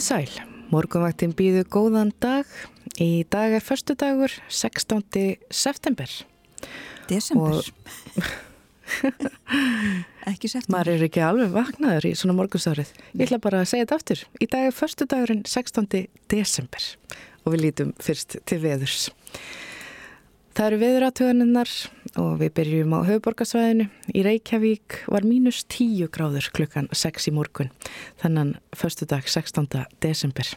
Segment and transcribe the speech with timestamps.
[0.00, 2.48] Komið sæl, morgunvaktin býðu góðan dag.
[2.96, 5.02] Í dag er förstu dagur, 16.
[5.52, 6.08] september.
[7.10, 7.60] Desember.
[10.30, 10.72] ekki september.
[10.72, 12.94] Maður er ekki alveg vaknaður í svona morgunsárið.
[13.12, 14.24] Ég ætla bara að segja þetta aftur.
[14.40, 15.92] Í dag er förstu dagurinn 16.
[16.32, 16.88] desember
[17.44, 19.10] og við lítum fyrst til veðurs.
[19.36, 19.68] Það
[20.58, 21.70] eru veðuratöðaninnar
[22.18, 23.86] og við byrjum á höfuborgarsvæðinu.
[24.12, 27.70] Í Reykjavík var mínus 10 gráður klukkan 6 í morgun,
[28.20, 29.68] þannan förstu dag 16.
[30.02, 30.50] desember.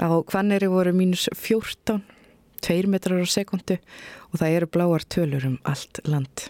[0.00, 2.00] Á Hvanneri voru mínus 14,
[2.64, 3.76] 2 metrar á sekundu
[4.32, 6.48] og það eru bláar tölur um allt land.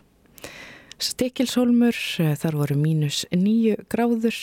[1.02, 1.98] Stikilshólmur,
[2.40, 4.38] þar voru mínus 9 gráður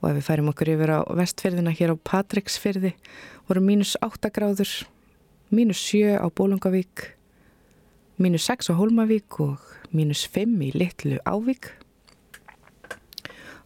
[0.00, 2.94] og ef við færim okkur yfir á vestfyrðina hér á Patricksfyrði
[3.48, 4.70] voru mínus 8 gráður
[5.50, 7.16] mínus 7 á Bólungavík,
[8.18, 9.58] mínus 6 á Hólmavík og
[9.90, 11.74] mínus 5 í Littlu Ávík.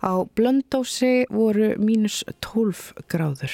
[0.00, 3.52] Á Blöndósi voru mínus 12 gráður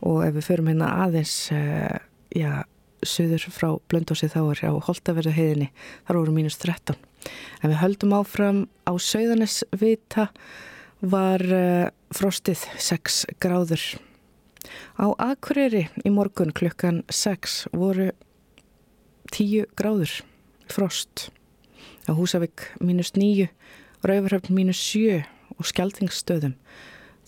[0.00, 1.98] og ef við förum hérna aðeins, uh,
[2.30, 2.64] já,
[3.02, 5.70] söður frá Blöndósi þá er á Holtaverðu heiðinni,
[6.06, 6.96] þar voru mínus 13.
[7.62, 10.28] En við höldum áfram á Söðanesvita
[11.00, 13.82] var uh, frostið 6 gráður.
[14.98, 18.10] Á Akureyri í morgun klukkan 6 voru
[19.32, 20.12] 10 gráður
[20.68, 21.28] frost.
[22.08, 23.48] Á Húsavík mínus 9,
[24.02, 25.22] Rauvarhöfn mínus 7
[25.58, 26.56] og Skjaldingsstöðum.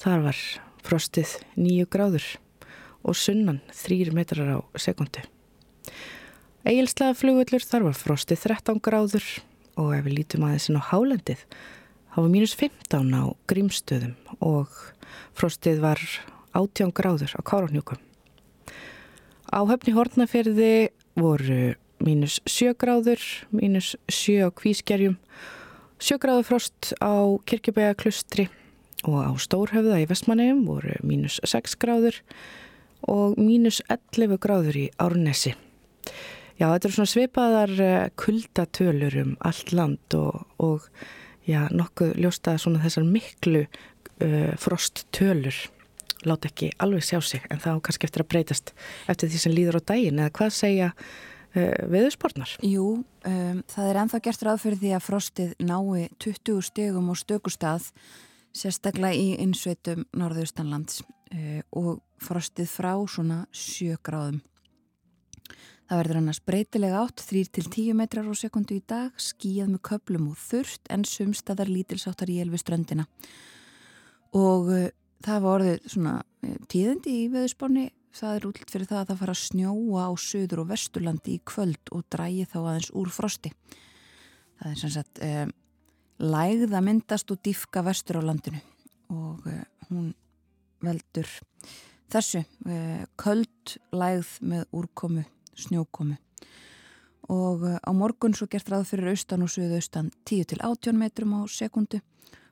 [0.01, 0.39] Þar var
[0.87, 2.27] frostið 9 gráður
[3.03, 5.23] og sunnan 3 metrar á sekundu.
[6.69, 9.25] Egilslaða flugullur þar var frostið 13 gráður
[9.81, 11.45] og ef við lítum aðeins inn á hálendið
[12.11, 14.15] þá var mínus 15 á grímstöðum
[14.45, 14.75] og
[15.39, 16.03] frostið var
[16.57, 17.99] átján gráður á Káranjúkum.
[19.51, 25.19] Á höfni Hortnaferði voru mínus sjö gráður, mínus sjö á Kvískerjum,
[26.01, 27.13] sjö gráður frost á
[27.45, 28.49] Kirkjubæja klustri
[29.05, 32.21] og á Stórhöfða í Vestmannegjum voru mínus sex gráður
[33.09, 35.55] og mínus 11 gráður í Árnesi.
[36.61, 40.89] Já, þetta eru svona svipaðar eh, kuldatölur um allt land og, og
[41.49, 45.57] já, nokkuð ljósta svona þessar miklu uh, frosttölur
[46.29, 48.73] láta ekki alveg sjá sig en þá kannski eftir að breytast
[49.11, 52.57] eftir því sem líður á daginn eða hvað segja uh, viðursportnar?
[52.67, 57.21] Jú, um, það er enþá gert ráð fyrir því að frostið nái 20 stegum og
[57.21, 57.89] stökustad
[58.57, 64.41] sérstaklega í innsveitum norðaustanlands uh, og frostið frá svona 7 gráðum.
[65.91, 70.37] Það verður annars breytilega átt 3-10 metrar á sekundu í dag, skíjað með köplum og
[70.39, 73.09] þurft en sumstaðar lítilsáttar í elvi ströndina.
[74.39, 74.85] Og uh,
[75.25, 79.21] það var orðið svona eh, tíðandi í veðusbáni það er útlitt fyrir það að það
[79.21, 83.53] fara að snjóa á söður og vesturlandi í kvöld og drægi þá aðeins úr frosti.
[84.61, 85.47] Það er sem sagt eh,
[86.21, 88.61] lægð að myndast og diffka vestur á landinu.
[89.15, 90.11] Og eh, hún
[90.85, 91.31] veldur
[92.11, 95.25] þessu eh, köld lægð með úrkomu
[95.59, 96.19] snjókomu.
[97.31, 101.39] Og eh, á morgun svo gert ráð fyrir austan og söðaustan 10 til 18 metrum
[101.39, 102.03] á sekundu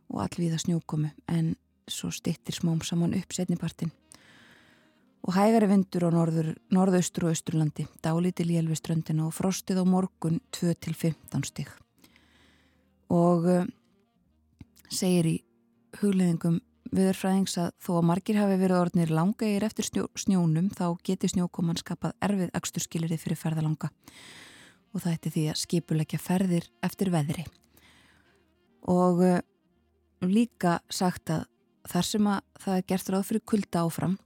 [0.09, 1.11] og allvíða snjókomu.
[1.29, 1.57] En
[1.93, 3.91] svo stittir smám saman upp setnipartin.
[5.27, 10.39] Og hægari vindur á norður, norðaustur og austurlandi, dálítil í elviströndina og frostið á morgun
[10.57, 11.69] 2-15 stig.
[13.13, 13.67] Og uh,
[14.89, 15.37] segir í
[15.99, 16.61] hugleðingum
[16.95, 21.81] viðurfræðings að þó að margir hafi verið orðnir langegir eftir snjó, snjónum þá geti snjókoman
[21.81, 23.91] skapað erfið aksturskilirði fyrir ferðalanga
[24.95, 27.45] og það ætti því að skipulegja ferðir eftir veðri.
[28.89, 29.41] Og uh,
[30.25, 31.45] líka sagt að
[31.89, 34.17] þar sem að það er gert ráð fyrir kulda áfram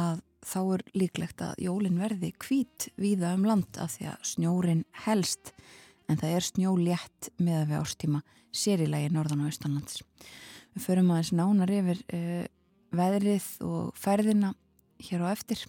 [0.00, 4.84] að þá er líklegt að jólin verði kvít víða um land af því að snjórin
[5.04, 5.52] helst
[6.08, 10.00] en það er snjólétt með að við ástíma sérilegi norðan og austanlands.
[10.74, 12.46] Við förum aðeins nánar yfir uh,
[12.96, 14.54] veðrið og ferðina
[15.04, 15.66] hér á eftir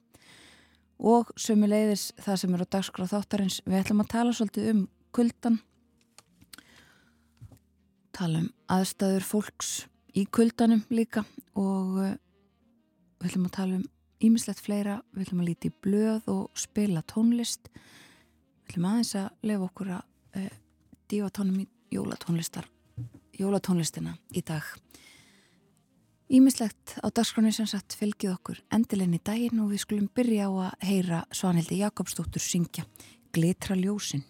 [1.02, 4.82] og sömuleiðis það sem er á dagskráð þáttarins við ætlum að tala svolítið um
[5.16, 5.60] kuldan
[8.16, 9.72] tala um aðstæður fólks
[10.18, 11.24] í kuldanum líka
[11.60, 12.14] og uh,
[13.22, 13.88] við ætlum að tala um
[14.22, 17.72] ímislegt fleira, við ætlum að líti blöð og spila tónlist.
[17.72, 20.54] Við ætlum aðeins að lefa okkur að uh,
[21.12, 22.70] dífa tónum í jólatónlistar
[23.42, 24.64] jólatónlistina í dag.
[26.32, 30.52] Ímislegt á dagskráni sem sagt fylgið okkur endilinn í daginn og við skulum byrja á
[30.70, 32.88] að heyra Svanhildi Jakobsdóttur syngja
[33.36, 34.24] Glitra ljósin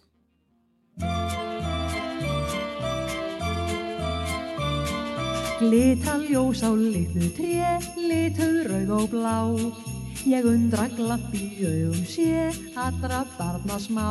[5.62, 9.36] Glita ljós á litlu tré, lituð rauð og blá.
[10.26, 14.08] Ég undra glapp í augum sé, allra barna smá.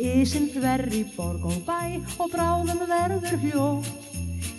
[0.00, 3.66] Ísinn þverri borg og bæ og bráðum verður hljó.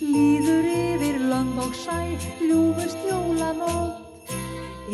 [0.00, 1.98] líður yfir lönd og sæ,
[2.38, 4.30] ljúfust jólanótt.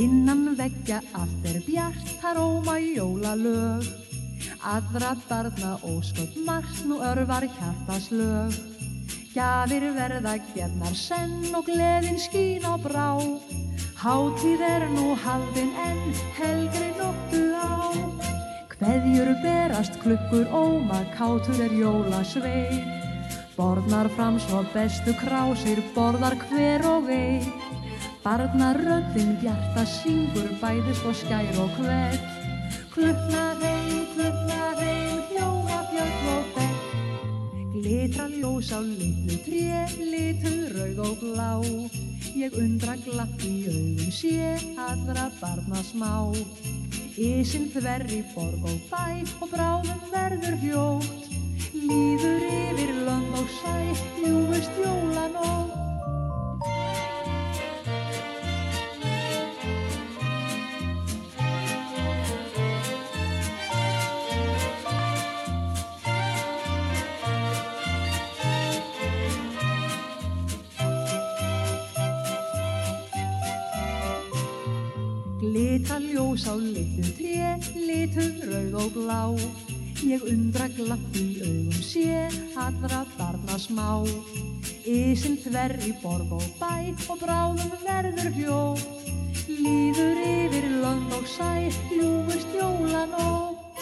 [0.01, 3.85] Innan veggja allt er bjart, þar óma jólalög.
[4.65, 8.76] Aðra barna óskott margt, nú örvar hjartaslög.
[9.37, 13.21] Gjafir verða gefnar senn og gleðin skín á brá.
[14.01, 15.99] Háttíð er nú haldin en
[16.39, 17.93] helgri nóttu á.
[18.73, 22.81] Hveðjur berast klukkur óma, kátur er jólasvei.
[23.59, 27.45] Borðnar fram svo bestu krásir, borðar hver og vei.
[28.25, 32.17] Barnar röddinn bjarta syngur, bæði svo skær og hver.
[32.97, 33.51] Klukna
[37.87, 41.53] Glitra ljós á litlu tré, litu rauð og blá.
[42.35, 46.11] Ég undra glatt í augum sé, allra barna smá.
[47.15, 51.31] Ísinn þverri borg og bæ og bráðum verður hljótt.
[51.79, 53.79] Líður yfir lönd og sæ,
[54.19, 55.86] ljúfust jólanótt.
[76.37, 79.21] Ljós á litlu tré, litu rauð og blá.
[80.05, 82.29] Ég undra glatt í augum sé,
[82.61, 84.05] allra barna smá.
[84.85, 89.09] Ísinn þverr í borg og bæ og bráðum verður hljótt.
[89.49, 93.81] Líður yfir lönd og sæ, ljúfust jólanótt.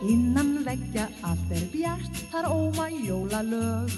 [0.00, 3.92] Innan veggja allt er bjart, þar óma jólalög.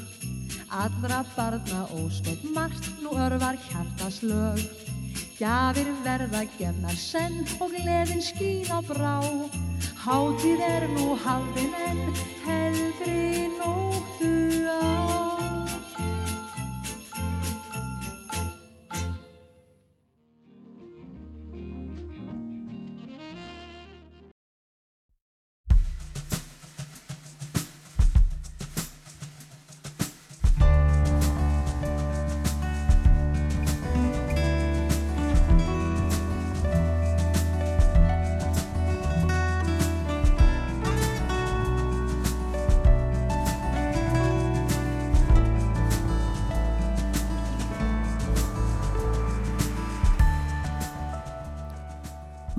[0.74, 4.90] Allra barna óskott margt, nú örvar hjartaslög.
[5.42, 9.16] Gjafir verða gefnar senn og gleðin skín á brá.
[10.04, 11.98] Hátíð er nú haldin en
[12.46, 14.30] helgri nóttu
[14.70, 15.31] á.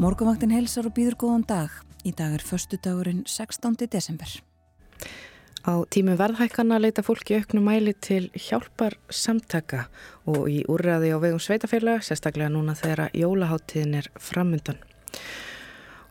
[0.04, 1.76] Morgumvaktin helsar og býður góðan dag.
[2.04, 3.77] Í dag er förstu dagurinn 16.
[3.88, 4.27] desember.
[5.63, 9.86] Á tímum verðhækana leita fólki auknum mæli til hjálpar samtaka
[10.27, 14.82] og í úrraði á vegum sveitafélag, sérstaklega núna þegar jólaháttíðin er framundan.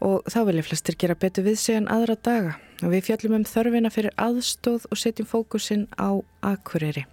[0.02, 3.44] Og þá vilja flestir gera betur við sig en aðra daga og við fjallum um
[3.46, 7.04] þörfina fyrir aðstóð og setjum fókusin á Akureyri.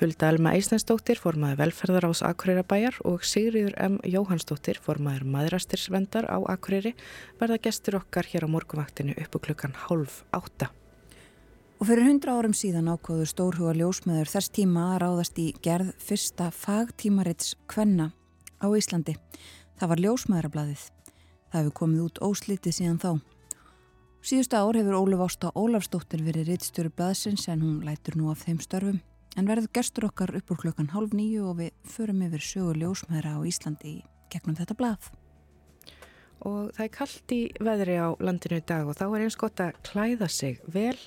[0.00, 3.96] Hulda Alma Eisnensdóttir, formaður velferðar ás Akureyrabæjar og Sigriður M.
[4.04, 6.92] Jóhannsdóttir, formaður maðurastirsvendar á Akureyri,
[7.40, 10.68] verða gestur okkar hér á morguvaktinu uppu klukkan hálf átta.
[11.80, 16.48] Og fyrir hundra árum síðan ákváðu stórhuga ljósmeður þess tíma að ráðast í gerð fyrsta
[16.52, 18.12] fagtímarits Kvenna
[18.60, 19.16] á Íslandi.
[19.76, 20.86] Það var ljósmeðrablaðið.
[21.50, 23.10] Það hefur komið út óslitið síðan þá.
[24.26, 28.58] Síðustu ár hefur Ólaf Ásta Ólafsdóttir verið rittstjóri blaðsins en hún lætur nú af þeim
[28.64, 28.98] störfum.
[29.36, 33.36] En verður gestur okkar upp úr klukkan hálf nýju og við förum yfir sögur ljósmeðra
[33.36, 34.00] á Íslandi
[34.32, 35.10] gegnum þetta blað.
[36.46, 39.62] Og það er kallt í veðri á landinu í dag og þá er eins gott
[39.62, 40.98] að klæða sig vel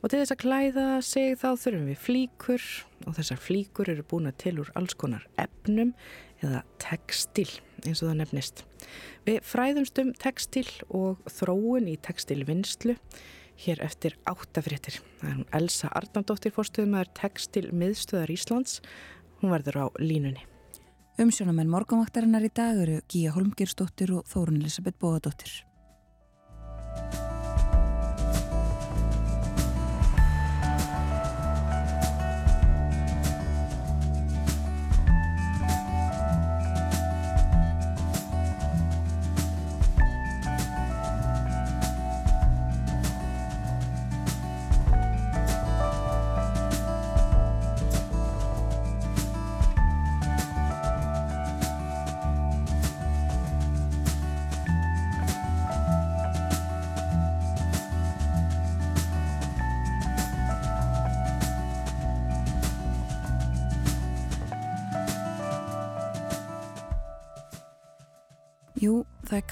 [0.00, 2.68] og til þess að klæða sig þá þurfum við flíkur
[3.04, 5.94] og þessar flíkur eru búin til úr alls konar efnum
[6.40, 7.48] eða textil
[7.84, 8.64] eins og það nefnist.
[9.26, 12.96] Við fræðumst um textil og þróun í textilvinnslu
[13.64, 14.98] hér eftir áttafréttir.
[15.20, 18.80] Það er hún Elsa Arnaldóttir fórstuðumæður textil miðstöðar Íslands.
[19.40, 20.42] Hún verður á línunni.
[21.20, 25.62] Umsjónamenn morgunvaktarinnar í dag eru Gíja Holmgirsdóttir og Þórun Elisabeth Bóðadóttir.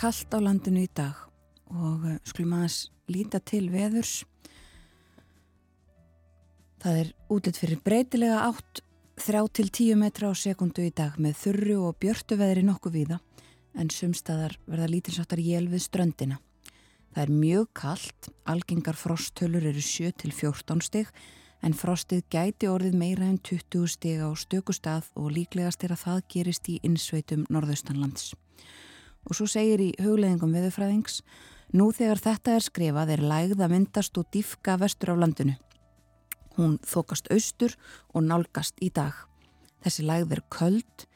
[0.02, 1.14] Kallt á landinu í dag
[1.70, 4.24] og uh, skulum aðeins líta til veðurs.
[6.82, 8.82] Það er útitt fyrir breytilega átt
[9.22, 13.20] þrjá til tíu metra á sekundu í dag með þurru og björtu veðri nokkuð víða
[13.78, 16.40] en sumstaðar verða lítilsáttar jél við ströndina.
[17.14, 21.14] Það er mjög kallt, algengar frosthölur eru 7 til 14 stygg
[21.62, 26.24] en frostið gæti orðið meira en 20 stygg á stökustað og líklegast er að það
[26.34, 28.32] gerist í innsveitum norðaustanlands.
[29.28, 31.20] Og svo segir í hugleðingum viðurfræðings,
[31.72, 35.54] nú þegar þetta er skrifað er lægð að myndast og diffka vestur á landinu.
[36.58, 37.76] Hún þokast austur
[38.12, 39.14] og nálgast í dag.
[39.82, 41.06] Þessi lægð er köld,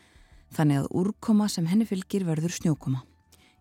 [0.54, 3.02] þannig að úrkoma sem henni fylgir verður snjókoma.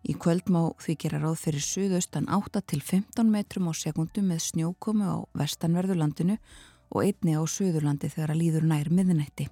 [0.06, 4.44] Í kvöld má því gera ráð fyrir suðaustan 8 til 15 metrum á sekundu með
[4.44, 6.38] snjókomu á vestanverðurlandinu
[6.94, 9.48] og einni á söðurlandi þegar að líður nær miðnætti.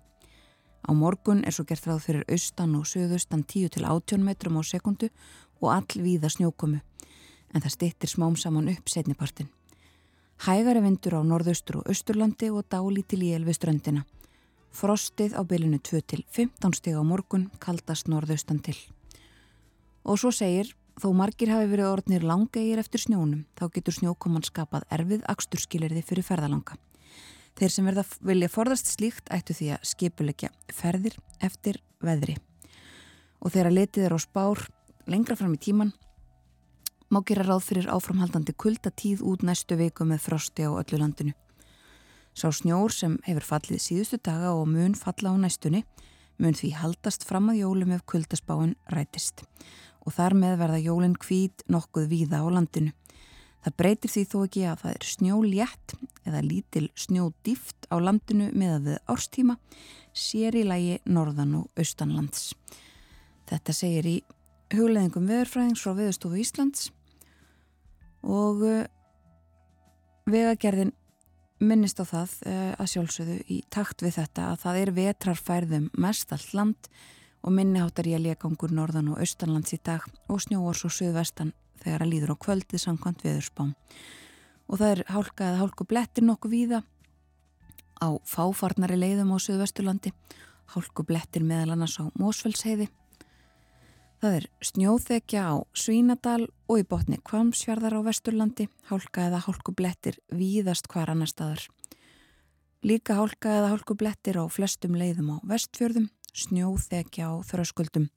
[0.85, 4.63] Á morgun er svo gert ráð fyrir austan og suðaustan 10 til 18 metrum á
[4.63, 5.09] sekundu
[5.63, 6.81] og all víða snjókomu,
[7.55, 9.49] en það stittir smám saman upp setnipartin.
[10.45, 14.05] Hægari vindur á norðaustur og austurlandi og dálítil í elvi ströndina.
[14.75, 18.77] Frostið á bylinu 2 til 15 stig á morgun kaldast norðaustan til.
[20.05, 24.85] Og svo segir, þó margir hafi verið orðnir langegir eftir snjónum, þá getur snjókoman skapað
[24.91, 26.77] erfið aksturskilirði fyrir ferðalanga.
[27.55, 32.35] Þeir sem verða vilja forðast slíkt ættu því að skipulegja ferðir eftir veðri.
[33.45, 34.65] Og þegar letið er á spár
[35.07, 35.93] lengra fram í tíman,
[37.13, 41.35] má gera ráð fyrir áframhaldandi kuldatíð út næstu viku með frosti á öllu landinu.
[42.35, 45.85] Sá snjór sem hefur fallið síðustu daga og mun falla á næstunni
[46.43, 49.45] mun því haldast fram að jólum ef kuldasbáin rætist
[50.05, 52.91] og þar með verða jólinn kvít nokkuð víða á landinu.
[53.65, 55.95] Það breytir því þó ekki að það er snjólétt
[56.29, 59.57] eða lítil snjódýft á landinu með að við árstíma
[60.15, 62.53] sér í lægi norðan og austanlands.
[63.49, 64.17] Þetta segir í
[64.75, 66.91] hugleðingum veðurfræðings frá Veðurstofu Íslands
[68.25, 68.85] og eh,
[70.29, 70.95] vegagerðin
[71.65, 76.33] minnist á það uh, að sjálfsögðu í takt við þetta að það er vetrarfærðum mest
[76.35, 76.89] allt land
[77.45, 81.53] og minniháttar ég að legangur norðan og austanlands í dag og snjóar svo söðvestan
[81.83, 83.73] þegar að líður á kvöldið samkvæmt veðurspám.
[84.69, 86.81] Og það er hálka eða hálku blettir nokkuð víða
[88.01, 90.13] á fáfarnari leiðum á söðvesturlandi,
[90.75, 92.89] hálku blettir meðal annars á Mósfellsheiði.
[94.25, 100.17] Það er snjóþekja á Svínadal og í botni Kvamsfjörðar á vesturlandi, hálka eða hálku blettir
[100.33, 101.67] víðast hvar annar staðar.
[102.85, 108.09] Líka hálka eða hálku blettir á flestum leiðum á vestfjörðum snjóþekja á þröskuldum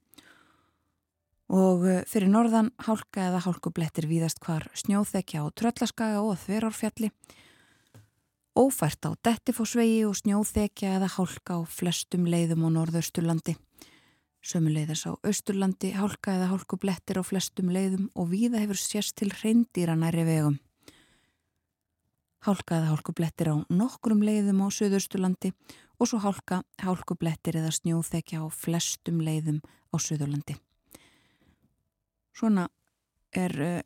[1.48, 7.10] og eh, fyrir norðan hálka eða hálkublettir víðast hvar snjóþekja á tröllaskaga og þverárfjalli.
[8.58, 13.56] Ófært á dettifósvegi og snjóþekja eða hálka á flestum leiðum á norðausturlandi.
[14.44, 19.96] Sömuleiðis á austurlandi hálka eða hálkublettir á flestum leiðum og víða hefur sérst til reyndýra
[19.98, 20.58] næri vegum.
[22.44, 25.52] Hálka eða hálkublettir á nokkrum leiðum á söðausturlandi
[25.98, 30.54] og svo hálka, hálkublettir eða snjóþekja á flestum leiðum á Suðurlandi.
[32.38, 32.68] Svona
[33.34, 33.80] er uh,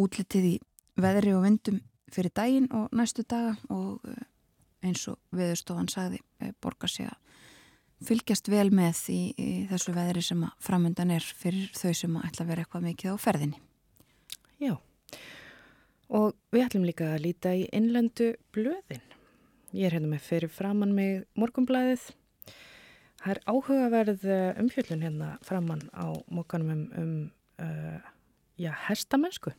[0.00, 0.54] útlitið í
[1.00, 1.82] veðri og vindum
[2.14, 4.22] fyrir daginn og næstu daga og uh,
[4.84, 7.20] eins og viðurstofan sagði uh, borgar sig að
[8.04, 12.26] fylgjast vel með í, í þessu veðri sem að framöndan er fyrir þau sem að
[12.28, 13.60] ætla að vera eitthvað mikið á ferðinni.
[14.60, 14.74] Já,
[16.14, 19.04] og við ætlum líka að líta í innlendu blöðin.
[19.74, 22.10] Ég er hérna með fyrir framann með morgumblæðið.
[23.24, 27.12] Það er áhugaverð eh, umfjöldun hérna framann á mókanum um, um
[27.56, 28.00] uh,
[28.60, 29.54] já, hestamennsku.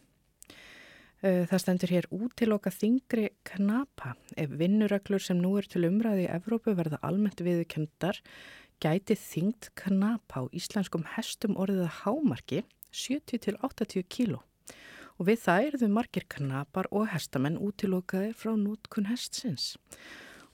[1.25, 4.13] Uh, það stendur hér útiloka þingri knapa.
[4.37, 8.19] Ef vinnuraglur sem nú er til umræði í Evrópu verða almennt viðkjöndar,
[8.77, 12.61] gæti þingt knapa á íslenskum hestum orðiða hámarki
[12.93, 14.43] 70-80 kíló.
[15.17, 19.73] Og við það eru þau margir knapar og hestamenn útilokaðir frá nútkun hestsins.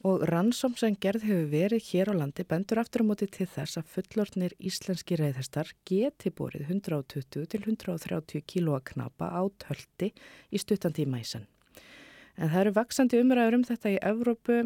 [0.01, 3.77] Og rannsóm sem gerð hefur verið hér á landi bendur aftur á móti til þess
[3.77, 10.09] að fullortnir íslenski reyðhestar geti borið 120 til 130 kílóa knapa á tölti
[10.49, 11.45] í stuttan tíma í senn.
[12.33, 14.59] En það eru vaksandi umræður um þetta í Evrópu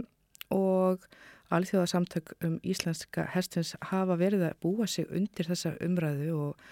[0.56, 1.04] og
[1.52, 6.68] alþjóðasamtök um íslenska hestins hafa verið að búa sig undir þessa umræðu og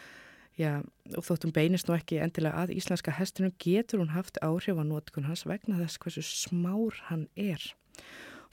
[0.54, 0.84] Já,
[1.18, 5.26] og þóttum beinist nú ekki endilega að íslenska hestinum getur hún haft áhrif á nótkun
[5.26, 7.58] hans vegna þess hversu smár hann er.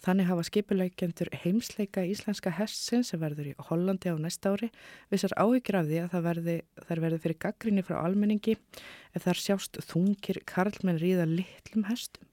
[0.00, 4.71] Þannig hafa skipuleikjendur heimsleika íslenska hestin sem verður í Hollandi á næsta ári
[5.12, 6.54] vissar áhyggjur af því að verði,
[6.88, 12.25] verði fyrir gaggrinni frá almenningi ef þar sjást þungir karlmenn ríða litlum hestum.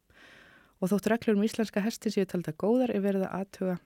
[0.79, 3.77] Og þótt reglur um íslenska hestin séu talda góðar er verið að aðtuga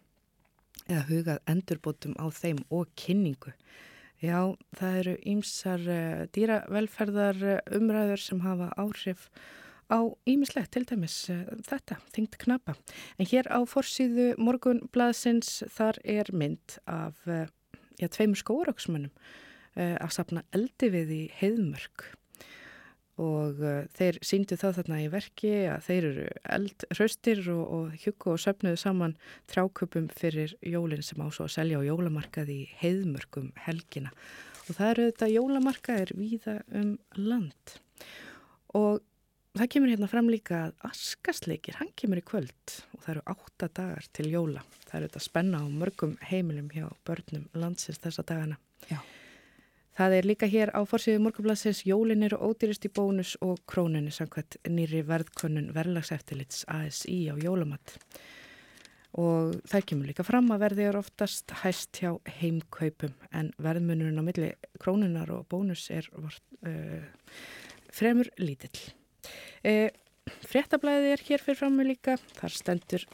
[0.85, 3.55] eða hugað endurbótum á þeim og kynningu.
[4.21, 7.41] Já, það eru ýmsar uh, dýravelferðar
[7.73, 9.25] umræður sem hafa áhrif
[9.91, 12.77] á ímislegt til dæmis uh, þetta, þingt knapa.
[13.19, 17.45] En hér á forsýðu morgunblaðsins þar er mynd af uh,
[17.99, 19.13] já, tveimur skórauksmönnum
[19.71, 22.01] að sapna eldi við í heiðmörk.
[23.23, 23.61] Og
[23.95, 26.25] þeir síndu það þarna í verki að þeir eru
[26.57, 29.15] eldhraustir og, og hjuggu og söpnuðu saman
[29.47, 34.11] tráköpum fyrir jólinn sem ásó að selja á jólamarkaði í heiðmörkum helgina.
[34.67, 37.77] Og það eru þetta jólamarkaðir víða um land.
[38.77, 38.99] Og
[39.57, 43.71] það kemur hérna fram líka að askasleikir, hann kemur í kvöld og það eru átta
[43.71, 48.59] dagar til jóla það eru þetta spenna á mörgum heimilum hjá börnum landsins þessa dagana
[48.89, 48.99] Já
[49.91, 54.55] Það er líka hér á fórsíðu morgunblassins Jólin eru ódýrist í bónus og krónunni samkvæmt
[54.71, 57.97] nýri verðkönnun verðlagseftilits ASI á jólamatt.
[59.19, 64.23] Og það kemur líka fram að verði er oftast hæst hjá heimkaupum en verðmunurinn á
[64.23, 67.03] milli krónunar og bónus er vort, uh,
[67.91, 68.93] fremur lítill.
[69.61, 69.89] Uh,
[70.45, 73.05] Frettablaðið er hér fyrir frammi líka, þar stendur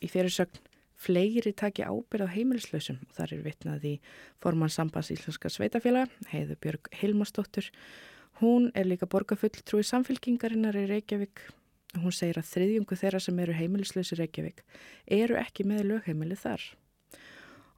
[0.00, 0.60] í fyrirsögn
[1.00, 3.94] fleiri taki ábyrð á heimilislausum og þar er vitnað í
[4.42, 7.70] formann sambans íslenska sveitafélag, heiðu Björg Hilmarsdóttur.
[8.40, 11.46] Hún er líka borgafull trúi samfélkingarinnar í Reykjavík.
[12.00, 14.62] Hún segir að þriðjungu þeirra sem eru heimilislausi í Reykjavík
[15.20, 16.62] eru ekki með lögheimili þar.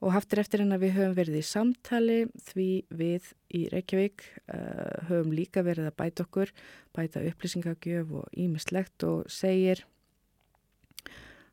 [0.02, 5.06] Og haftir eftir henn að við höfum verið í samtali því við í Reykjavík uh,
[5.06, 6.50] höfum líka verið að bæta okkur,
[6.96, 9.84] bæta upplýsingagjöf og ímislegt og segir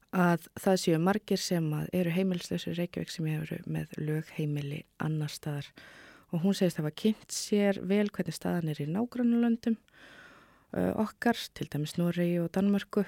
[0.10, 5.70] að það séu margir sem eru heimilislösur Reykjavík sem eru með lögheimili annar staðar.
[6.34, 10.94] Og hún segist að það var kynnt sér vel hvernig staðan er í nágrannulöndum uh,
[11.06, 13.06] okkar, til dæmis Nóri og Danmörku.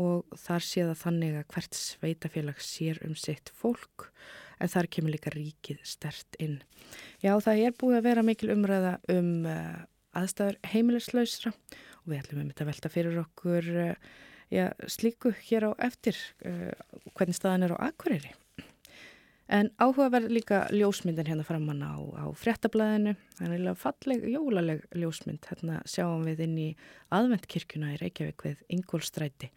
[0.00, 4.08] Og þar sé það þannig að hvert sveitafélag sér um sitt fólk
[4.60, 6.58] en þar kemur líka ríkið stert inn.
[7.22, 9.78] Já, það er búið að vera mikil umræða um uh,
[10.16, 14.12] aðstæður heimilislausra og við ætlum um þetta að velta fyrir okkur uh,
[14.52, 16.72] já, slíku hér á eftir uh,
[17.14, 18.34] hvernig staðan er á Akureyri.
[19.50, 25.80] En áhugaverð líka ljósmyndin hérna framann á, á fréttablaðinu, það er falleg, jólaleg ljósmynd, hérna
[25.90, 26.66] sjáum við inn í
[27.10, 29.48] aðvendkirkuna í Reykjavík við Ingólstræti.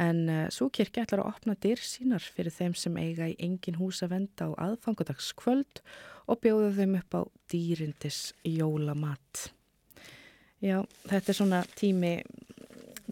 [0.00, 3.76] En uh, svo kirkja ætlar að opna dyr sínar fyrir þeim sem eiga í engin
[3.76, 5.82] hús að venda á aðfangudagskvöld
[6.24, 9.50] og bjóða þeim upp á dýrindis jólamatt.
[10.64, 10.78] Já,
[11.10, 12.14] þetta er svona tími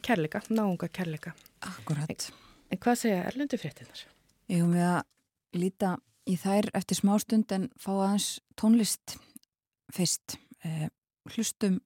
[0.01, 1.35] kærleika, náunga kærleika.
[1.69, 2.09] Akkurat.
[2.09, 4.07] En, en hvað segja erlendu fréttinar?
[4.49, 5.93] Ég um við að líta
[6.29, 9.17] í þær eftir smástund en fá aðeins tónlist
[9.93, 10.39] fyrst.
[10.65, 10.89] Eh,
[11.33, 11.81] hlustum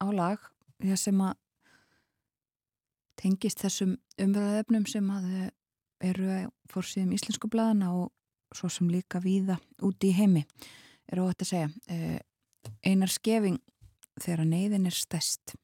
[0.00, 0.40] á lag
[0.82, 1.36] að sem að
[3.16, 5.28] tengist þessum umræðefnum sem að
[6.04, 8.12] eru fórsíðum íslensku bladana og
[8.56, 10.44] svo sem líka víða úti í heimi
[11.08, 11.70] er óhætt að segja.
[11.88, 12.20] Eh,
[12.84, 13.60] einar skefing
[14.20, 15.56] þegar neyðin er stæst.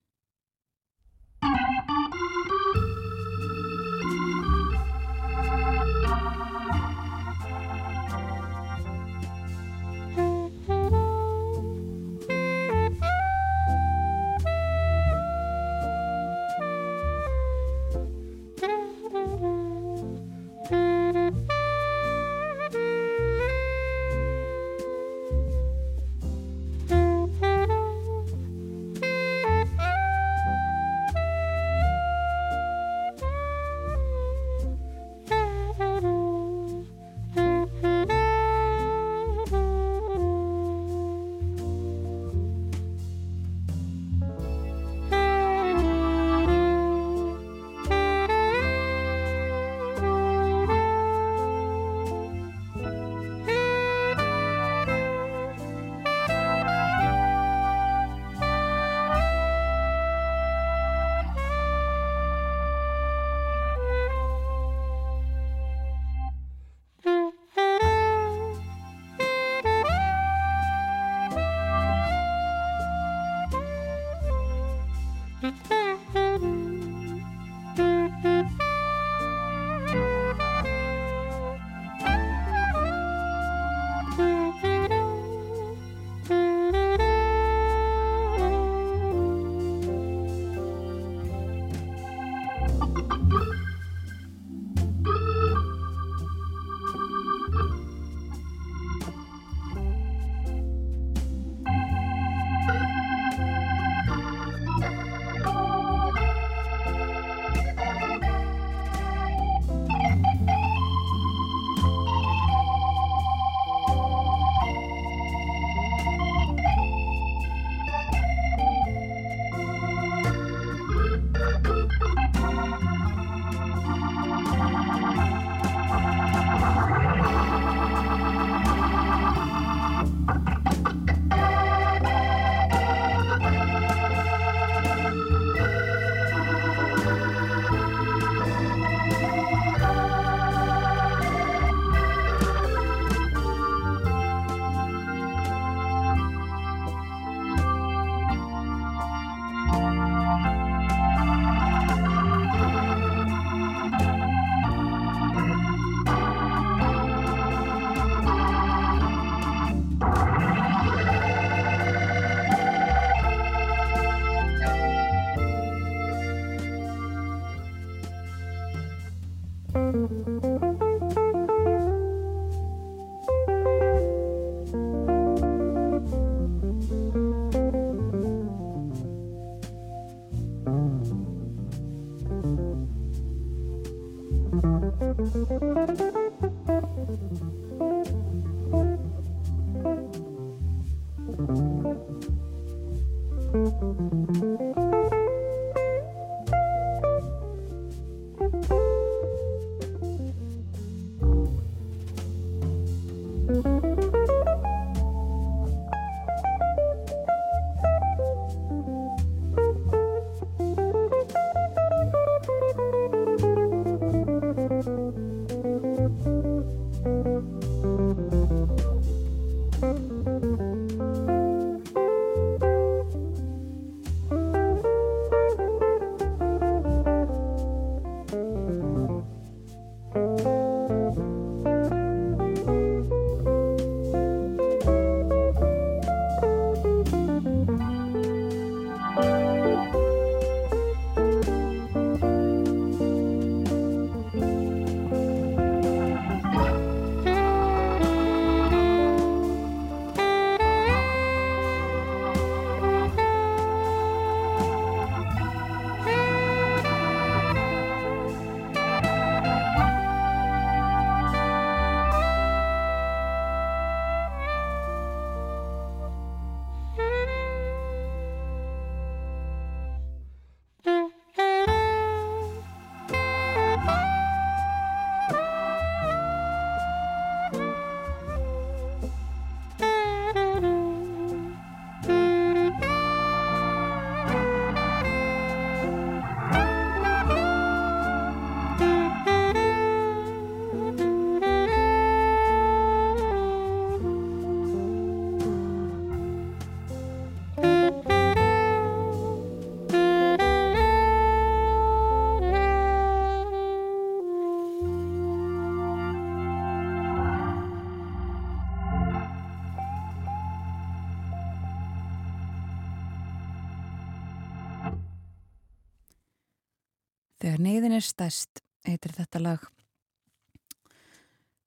[317.42, 319.62] Þegar neyðin er stæst heitir þetta lag.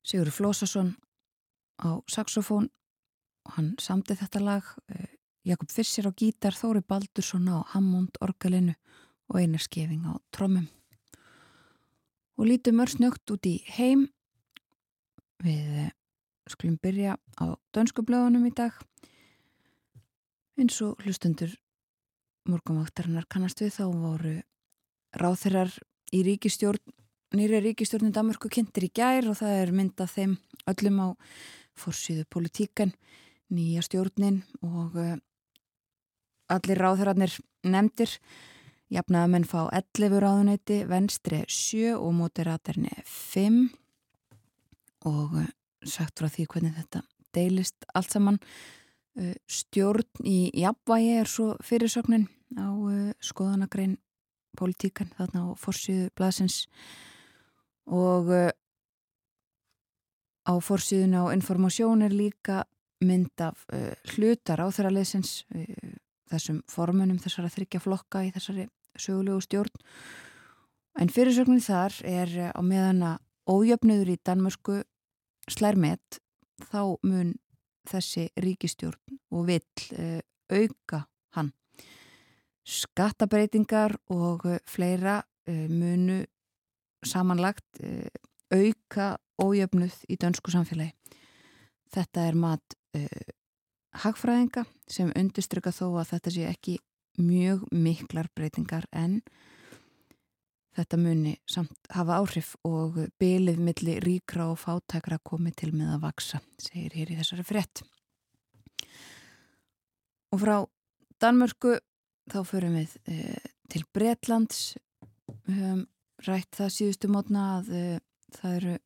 [0.00, 0.94] Sigur Flósason
[1.84, 2.70] á saxofón
[3.44, 4.70] og hann samti þetta lag.
[4.88, 8.72] Eh, Jakob Fissir á gítar, Þóri Baldursson á Hammond orgalinu
[9.28, 10.64] og Einar Skeving á trommum.
[12.40, 14.08] Og lítum örsnögt út í heim.
[15.44, 15.92] Við eh,
[16.48, 18.72] skulum byrja á dönskublöðunum í dag.
[20.56, 21.52] Eins og hlustundur
[22.48, 24.38] morgumvaktarinnar kannast við þá voru
[25.20, 25.72] ráþeirar
[26.14, 26.82] í ríkistjórn,
[27.36, 30.34] nýri ríkistjórnum Danmarku kynntir í gær og það er myndað þeim
[30.70, 31.08] öllum á
[31.76, 32.92] fórsýðu politíkan,
[33.52, 35.16] nýja stjórnin og uh,
[36.52, 37.34] allir ráþeirarnir
[37.66, 38.12] nefndir.
[38.92, 43.60] Jafnaða menn fá 11 ráðuneyti, venstri 7 og mótiraterni 5
[45.10, 45.52] og uh,
[45.86, 47.02] sagt frá því hvernig þetta
[47.36, 52.70] deilist allt saman uh, stjórn í jafnvægi er svo fyrirsögnin á
[53.26, 53.96] skoðanagrein
[54.58, 56.64] politíkan þarna á fórsíðu blasins
[57.86, 58.50] og uh,
[60.46, 62.64] á fórsíðun á informasjón er líka
[63.04, 65.94] mynd af uh, hlutar á þeirra leysins uh,
[66.30, 68.66] þessum formunum þessara þryggja flokka í þessari
[68.98, 69.82] sögulegu stjórn.
[70.96, 74.80] En fyrirsögnin þar er á meðan að ójöfnuður í Danmörsku
[75.52, 76.18] slærmet
[76.72, 77.36] þá mun
[77.86, 81.04] þessi ríkistjórn og vill auka
[81.36, 81.52] hann
[82.66, 86.24] skattabreitingar og eh, fleira eh, munu
[87.06, 88.10] samanlagt eh,
[88.50, 90.94] auka ójöfnuð í dönsku samfélagi.
[91.92, 93.26] Þetta er mat uh,
[94.02, 96.76] hagfræðinga sem undirstryka þó að þetta sé ekki
[97.20, 99.20] mjög miklar breytingar en
[100.76, 106.02] þetta muni samt hafa áhrif og bylið milli ríkra og fátækra komið til með að
[106.08, 107.84] vaksa, segir hér í þessari frett.
[110.34, 110.56] Og frá
[111.22, 111.76] Danmörku
[112.30, 114.76] þá förum við uh, til Bretlands.
[115.46, 115.86] Við höfum
[116.26, 117.96] rætt það síðustu mótna að uh,
[118.36, 118.76] það eru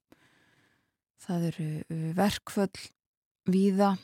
[1.20, 2.86] það eru uh, verkföll
[3.50, 3.94] víða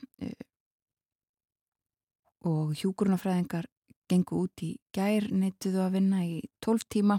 [2.47, 3.67] og hjúgrunafræðingar
[4.11, 7.19] gengu út í gær neittuðu að vinna í 12 tíma.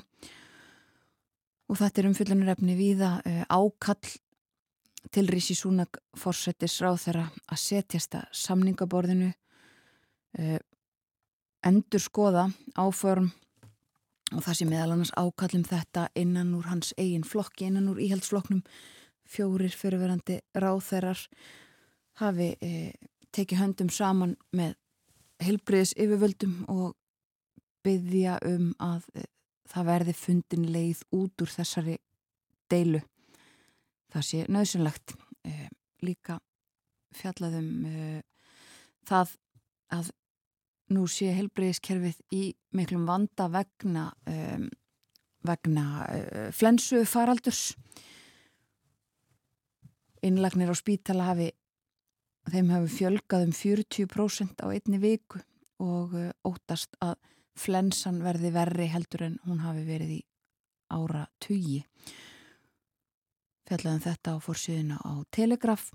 [1.67, 3.11] Og þetta er umfyllunarefni víða
[3.51, 4.11] ákall
[5.13, 9.29] til Rísi Súnak fórsetis ráð þeirra að setjast að samningaborðinu
[11.65, 13.31] endur skoða áform
[14.35, 18.63] og það sé meðal annars ákallum þetta innan úr hans eigin flokki, innan úr íhaldsflokknum
[19.27, 21.21] fjórir fyrirverandi ráþeirar
[22.19, 22.91] hafi e,
[23.35, 24.75] tekið höndum saman með
[25.43, 26.95] helbriðis yfirvöldum og
[27.85, 29.25] byggja um að e,
[29.67, 31.97] það verði fundin leið út úr þessari
[32.71, 33.01] deilu.
[34.11, 35.15] Það sé nöðsynlegt
[35.47, 35.67] e,
[36.03, 36.39] líka
[37.15, 38.21] fjallaðum e,
[39.07, 39.35] það
[39.95, 40.11] að
[40.93, 42.43] nú sé helbriðiskerfið í
[42.77, 44.67] miklum vanda vegna, um,
[45.47, 47.73] vegna uh, flensu faraldurs.
[50.25, 51.51] Innlagnir á spítala hafi,
[52.51, 55.41] þeim hafi fjölgað um 40% á einni viku
[55.83, 57.17] og uh, óttast að
[57.57, 60.23] flensan verði verri heldur en hún hafi verið í
[60.93, 61.81] ára tugi.
[63.67, 65.89] Fjallaðum þetta á fórsíðuna á Telegraf,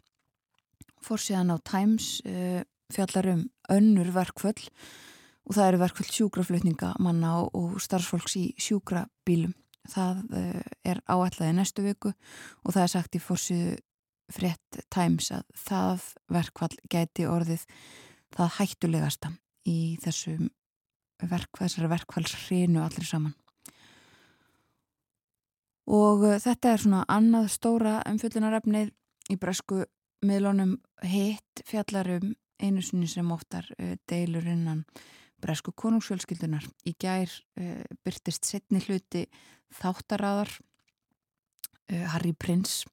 [1.01, 2.61] fórsíðan á Times, uh,
[2.95, 4.69] fjallarum önnur verkföll
[5.43, 9.55] og það eru verkföll sjúkraflutninga manna og, starfsfólks í sjúkrabílum.
[9.91, 13.77] Það uh, er áætlaði næstu viku og það er sagt í fórsíðu
[14.33, 17.65] frétt Times að það verkfall gæti orðið
[18.33, 19.33] það hættulegasta
[19.69, 20.51] í þessum
[21.23, 23.35] verkfallsrinu allir saman.
[25.91, 28.95] Og uh, þetta er svona annað stóra umfyllunarefnið
[29.35, 29.83] í bresku
[30.23, 34.85] miðlunum hitt fjallarum einu sinni sem oftar uh, deilur innan
[35.43, 36.67] bresku konungsfjölskyldunar.
[36.87, 39.27] Í gær uh, byrtist setni hluti
[39.79, 42.87] þáttaradar uh, Harry Prince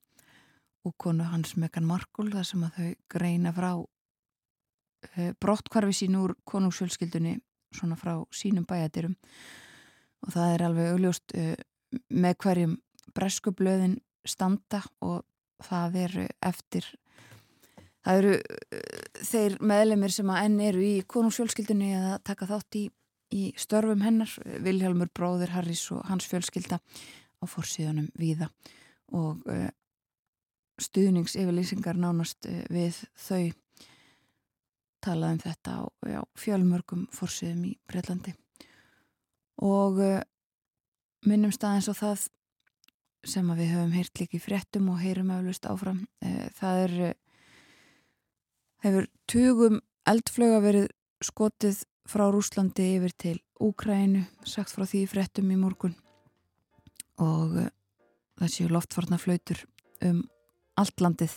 [0.86, 3.72] og konu hans Megan Markle þar sem að þau greina frá
[5.40, 7.38] brottkvarfi sín úr konungsfjölskyldunni
[7.72, 9.14] svona frá sínum bæjadirum
[10.24, 11.34] og það er alveg augljóst
[12.12, 12.74] með hverjum
[13.16, 13.96] bresku blöðin
[14.28, 15.24] standa og
[15.64, 16.16] það er
[16.50, 16.88] eftir
[18.06, 18.82] Það eru uh,
[19.30, 22.84] þeir meðlemið sem að enn eru í konungsfjölskyldunni eða taka þátt í,
[23.36, 24.32] í störfum hennar,
[24.64, 26.80] Vilhelmur bróðir Harris og hans fjölskylda
[27.40, 28.50] á fórsíðunum viða
[29.16, 29.68] og uh,
[30.80, 33.52] stuðningsyfirlýsingar nánast uh, við þau
[35.00, 38.34] talaðum þetta á já, fjölmörgum fórsíðum í Breitlandi
[39.64, 40.20] og uh,
[41.28, 42.28] minnum staðins á það
[43.28, 46.06] sem við höfum heyrt líka í fréttum og heyrum eflust áfram,
[46.56, 46.94] það er
[48.84, 50.88] hefur tugum eldflöga verið
[51.24, 55.94] skotið frá Rúslandi yfir til Úkrænu, sagt frá því fréttum í morgun.
[57.20, 57.68] Og uh,
[58.40, 59.60] það séu loftfarna flautur
[60.06, 60.22] um
[60.80, 61.34] allt landið.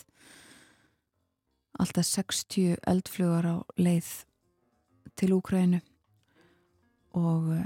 [1.83, 4.11] Alltaf 60 eldflögar á leið
[5.19, 5.81] til Úkrænu
[7.19, 7.65] og uh,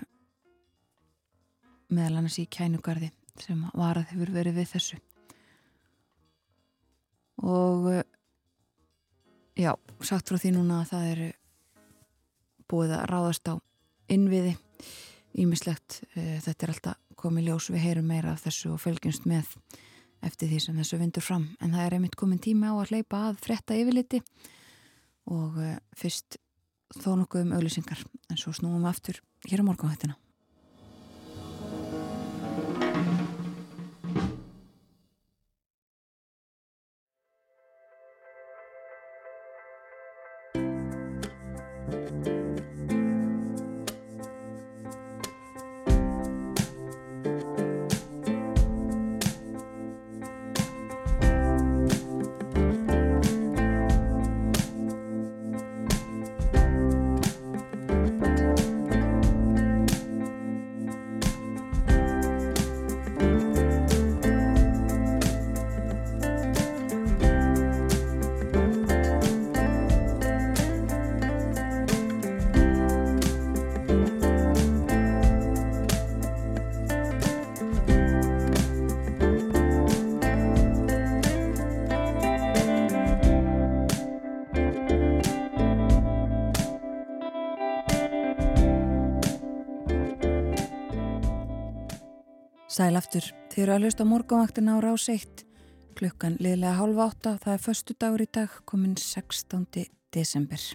[1.94, 5.02] meðal annars í kænugarði sem var að hefur verið við þessu.
[7.46, 8.06] Og uh,
[9.58, 9.72] Já,
[10.06, 11.28] sagt frá því núna að það eru
[12.70, 13.54] búið að ráðast á
[14.14, 14.52] innviði
[15.42, 16.04] ímislegt.
[16.14, 19.50] Eh, þetta er alltaf komið ljós, við heyrum meira af þessu og fölgjumst með
[20.22, 21.48] eftir því sem þessu vindur fram.
[21.58, 24.22] En það er einmitt komin tíma á að hleypa að fretta yfirliti
[25.34, 26.38] og eh, fyrst
[26.94, 30.22] þó nokkuð um auðlýsingar en svo snúum við aftur hér á morgunhættina.
[92.78, 95.40] Sæl aftur, þið eru að hlusta morgunvaktin á rás 1,
[95.98, 99.64] klukkan liðlega hálfa átta, það er förstu dagur í dag, komin 16.
[100.14, 100.66] desember.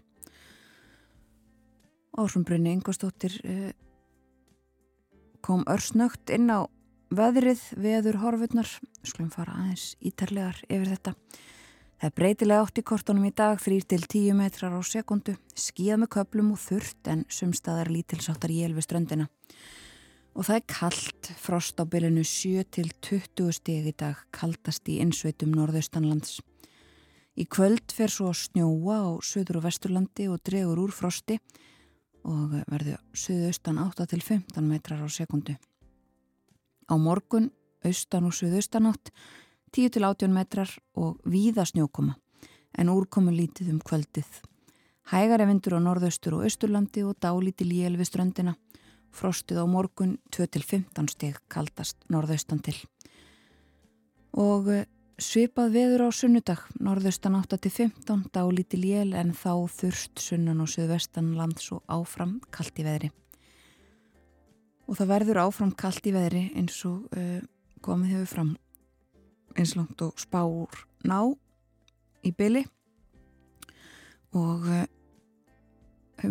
[2.18, 3.68] Ásumbrunni Ingostóttir eh,
[5.46, 6.66] kom örsnögt inn á
[7.14, 8.72] veðrið, veður horfurnar,
[9.06, 11.14] skulum fara aðeins ítarlegar yfir þetta.
[12.00, 16.50] Það er breytilega átt í kortunum í dag, 3-10 metrar á sekundu, skíða með köplum
[16.56, 19.30] og þurft en sumstaðar lítilsáttar jél við ströndina
[20.32, 24.98] og það er kallt, frost á byrjunu 7 til 20 steg í dag, kaldast í
[25.04, 26.40] insveitum norðaustanlands.
[27.36, 31.38] Í kvöld fer svo snjóa á söður og vesturlandi og dregur úr frosti
[32.28, 35.56] og verður suðaustan 8 til 15 metrar á sekundu.
[36.88, 37.50] Á morgun
[37.84, 39.12] austan og suðaustan átt
[39.72, 42.16] 10 til 18 metrar og víða snjókoma
[42.78, 44.28] en úrkomu lítið um kvöldið.
[45.12, 48.54] Hægari vindur á norðaustur og austurlandi og dálítið lél við ströndina.
[49.12, 52.78] Frostið á morgun 2 til 15 steg kaldast norðaustan til.
[54.32, 54.70] Og
[55.22, 61.68] Svipað veður á sunnudag, norðaustan 8-15, dálíti lél en þá þurft sunnan og söðvestan lands
[61.74, 63.10] og áfram kallt í veðri.
[64.88, 67.38] Og það verður áfram kallt í veðri eins og uh,
[67.84, 68.50] komið hefur fram
[69.54, 71.20] eins langt og spár ná
[72.24, 72.64] í byli
[74.32, 74.82] og uh,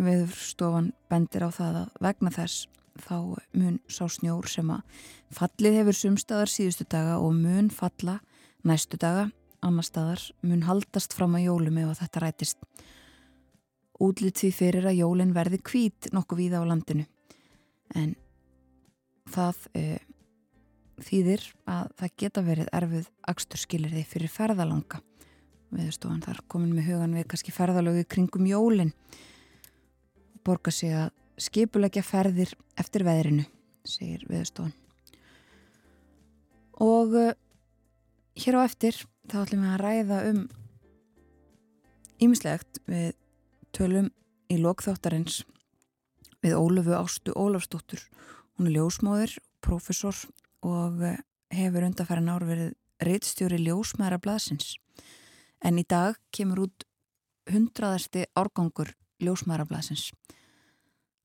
[0.00, 2.68] veðurstofan bendir á það að vegna þess
[3.02, 3.16] þá
[3.56, 8.20] mun sá snjór sem að fallið hefur sumstaðar síðustu daga og mun falla
[8.62, 9.26] Næstu daga,
[9.58, 12.60] annar staðar, mun haldast fram að jólum ef þetta rætist.
[14.02, 17.08] Útlitt því fyrir að jólinn verði kvít nokkuð víða á landinu.
[17.98, 18.14] En
[19.34, 19.82] það e,
[21.02, 25.02] þýðir að það geta verið erfið aksturskilir því fyrir ferðalanga.
[25.74, 28.94] Viðstofan þar komin með hugan við kannski ferðalögu kringum jólinn.
[30.44, 33.44] Borga sig að skipulegja ferðir eftir veðrinu,
[33.86, 34.74] segir viðstofan.
[36.82, 37.14] Og
[38.32, 38.96] Hér á eftir
[39.28, 40.38] þá ætlum við að ræða um
[42.24, 43.10] ímislegt við
[43.76, 44.08] tölum
[44.48, 45.42] í lokþáttarins
[46.42, 48.00] við Ólufu Ástu Ólafsdóttur.
[48.56, 50.16] Hún er ljósmóður, profesor
[50.64, 51.04] og
[51.52, 52.72] hefur undanfæra nár verið
[53.04, 54.78] reittstjóri ljósmæðra blasins.
[55.60, 56.88] En í dag kemur út
[57.52, 60.10] hundraðasti árgangur ljósmæðra blasins.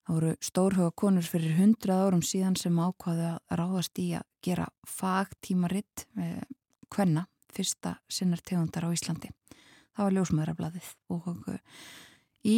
[0.07, 4.67] Það voru stórhuga konur fyrir hundrað árum síðan sem ákvaði að ráðast í að gera
[4.87, 6.05] fagtímaritt
[6.87, 9.31] Kvenna, fyrsta sinnar tegundar á Íslandi.
[9.97, 11.55] Það var ljósmaðurablaðið og uh,
[12.45, 12.57] í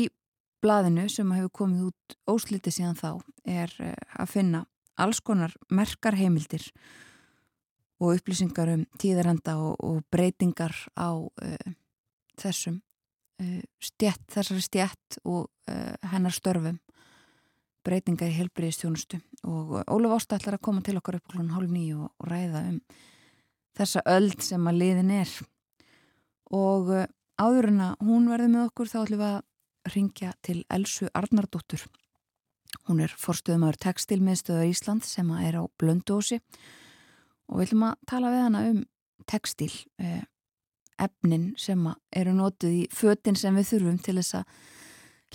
[0.59, 3.11] blaðinu sem hefur komið út ósliti síðan þá
[3.47, 4.65] er uh, að finna
[4.99, 6.67] alls konar merkar heimildir
[7.99, 11.73] og upplýsingar um tíðaranda og, og breytingar á uh,
[12.39, 12.81] þessum
[13.79, 16.79] stjætt, þessari stjætt og uh, hennar störfum
[17.87, 21.71] breytinga í helbriðistjónustu og uh, Ólaf Ásta ætlar að koma til okkar upp klón hálf
[21.71, 22.81] nýju og, ræða um
[23.79, 25.31] þessa öld sem að liðin er.
[26.55, 27.07] Og eh,
[27.39, 31.85] áður en að hún verði með okkur þá ætlum við að ringja til Elsu Arnardóttur.
[32.89, 36.41] Hún er forstuðumöður tekstilmiðstöða Ísland sem er á Blöndósi
[37.49, 38.83] og við ætlum að tala við hana um
[39.29, 39.71] tekstil
[40.01, 40.25] eh,
[40.99, 41.81] efnin sem
[42.15, 44.55] eru nótuð í föttin sem við þurfum til þess að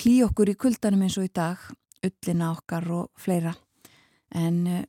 [0.03, 1.61] hlý okkur í kuldanum eins og í dag
[2.05, 3.55] ullina okkar og fleira
[4.35, 4.85] en eh,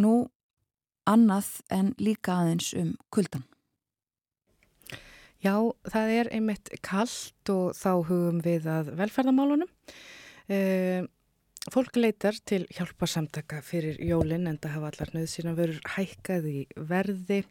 [0.00, 0.28] nú
[1.10, 3.44] annað en líka aðeins um kuldan.
[5.40, 5.56] Já,
[5.88, 9.70] það er einmitt kallt og þá hugum við að velferðamálunum.
[10.50, 11.06] Uh,
[11.68, 17.42] Fólk leitar til hjálparsamtaka fyrir jólinn en það hafa allar nöðsina verið hækkað í verði.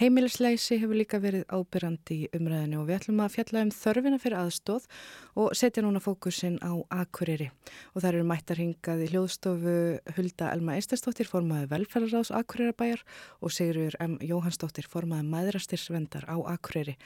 [0.00, 4.40] Heimilisleisi hefur líka verið ábyrrandi í umræðinu og við ætlum að fjalla um þörfina fyrir
[4.40, 4.88] aðstóð
[5.38, 7.52] og setja núna fókusin á Akureyri.
[7.94, 9.76] Og það eru mættar hingað í hljóðstofu
[10.16, 13.06] Hulda Elma Eistersdóttir, formaði velferðaráðs Akureyrabæjar
[13.38, 14.18] og Sigurður M.
[14.18, 16.98] Jóhannsdóttir, formaði maðurastyrsvendar á Akureyri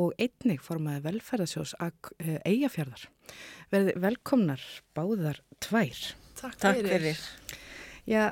[0.00, 3.04] og einnig formaði velferðasjós Eyjafjörðar.
[3.72, 4.64] Verði velkomnar
[4.96, 6.00] báðar tvær.
[6.38, 6.96] Takk, Takk fyrir.
[6.96, 7.60] fyrir.
[8.10, 8.24] Já,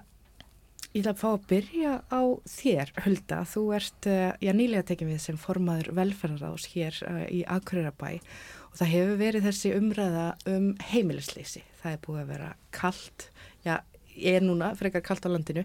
[0.92, 2.22] ég ætla að fá að byrja á
[2.56, 3.38] þér, Hulda.
[3.48, 8.76] Þú ert eh, já, nýlega tekið við sem formaður velferðaráðs hér uh, í Akureyrabæ og
[8.80, 11.64] það hefur verið þessi umræða um heimilisleysi.
[11.82, 13.28] Það er búið að vera kallt,
[13.64, 13.76] já,
[14.16, 15.64] ég er núna frekar kallt á landinu.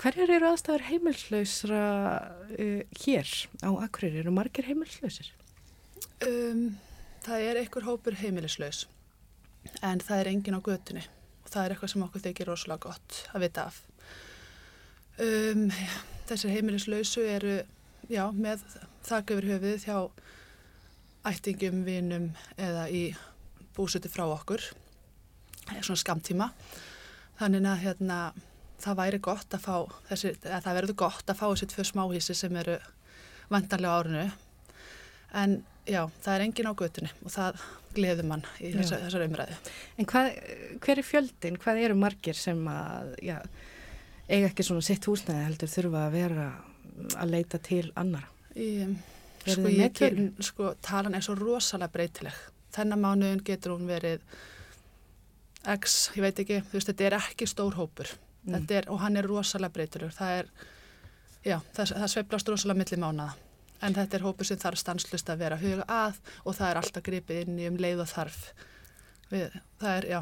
[0.00, 1.80] Hverjar eru aðstæður heimilslausra
[2.56, 4.22] uh, hér á Akureyri?
[4.22, 5.28] Eru margir heimilslausir?
[6.24, 6.78] Um,
[7.20, 8.86] það er einhver hópur heimilislaus
[9.84, 11.04] en það er engin á götunni
[11.44, 13.82] og það er eitthvað sem okkur þykir rosalega gott að vita af.
[15.20, 15.68] Um,
[16.30, 17.58] þessir heimilislausu eru
[18.08, 18.64] já, með
[19.04, 19.98] þakka yfir höfuð hjá
[21.28, 23.10] ættingum, vinum eða í
[23.76, 24.64] búsuti frá okkur,
[25.68, 26.54] svona skamtíma.
[27.36, 28.20] Þannig að hérna
[28.80, 29.74] það væri gott að fá
[30.10, 32.78] þessi, að það verður gott að fá þessi tvö smáhísi sem eru
[33.50, 34.24] vantanlega árinu
[35.40, 37.60] en já, það er engin á götunni og það
[37.96, 39.58] gleður mann í þessar, þessar umræðu.
[39.98, 40.30] En hvað,
[40.84, 41.58] hver er fjöldin?
[41.62, 43.36] Hvað eru margir sem að, já,
[44.30, 46.46] eiga ekki svona sitt húsnæði heldur þurfa að vera
[47.18, 48.30] að leita til annara?
[48.54, 48.70] Í,
[49.46, 50.00] sko, ég,
[50.46, 52.40] sko, talan er svo rosalega breytileg.
[52.74, 54.22] Þennan mánuðin getur hún verið
[55.74, 58.14] x, ég veit ekki, þú veist, þetta er ekki stór hópur
[58.46, 58.66] mm.
[58.78, 60.50] er, og hann er rosalega breytilur það er,
[61.44, 63.36] já, það, það sveiblast rosalega millir mánaða
[63.80, 67.06] en þetta er hópu sem þarf stanslust að vera huga að og það er alltaf
[67.06, 68.42] gripið inn í um leið og þarf
[69.30, 70.20] Við, það er, já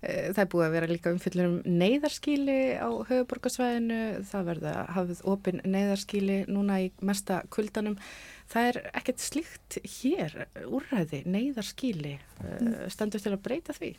[0.00, 3.98] Eh, það er búið að vera líka umfyllur um neyðarskíli á höfuborgarsvæðinu,
[4.30, 7.98] það verða hafið opinn neyðarskíli núna í mesta kuldanum.
[8.50, 12.72] Það er ekkert slíkt hér, úrræði, neyðarskíli, mm.
[12.92, 13.92] stendur til að breyta því?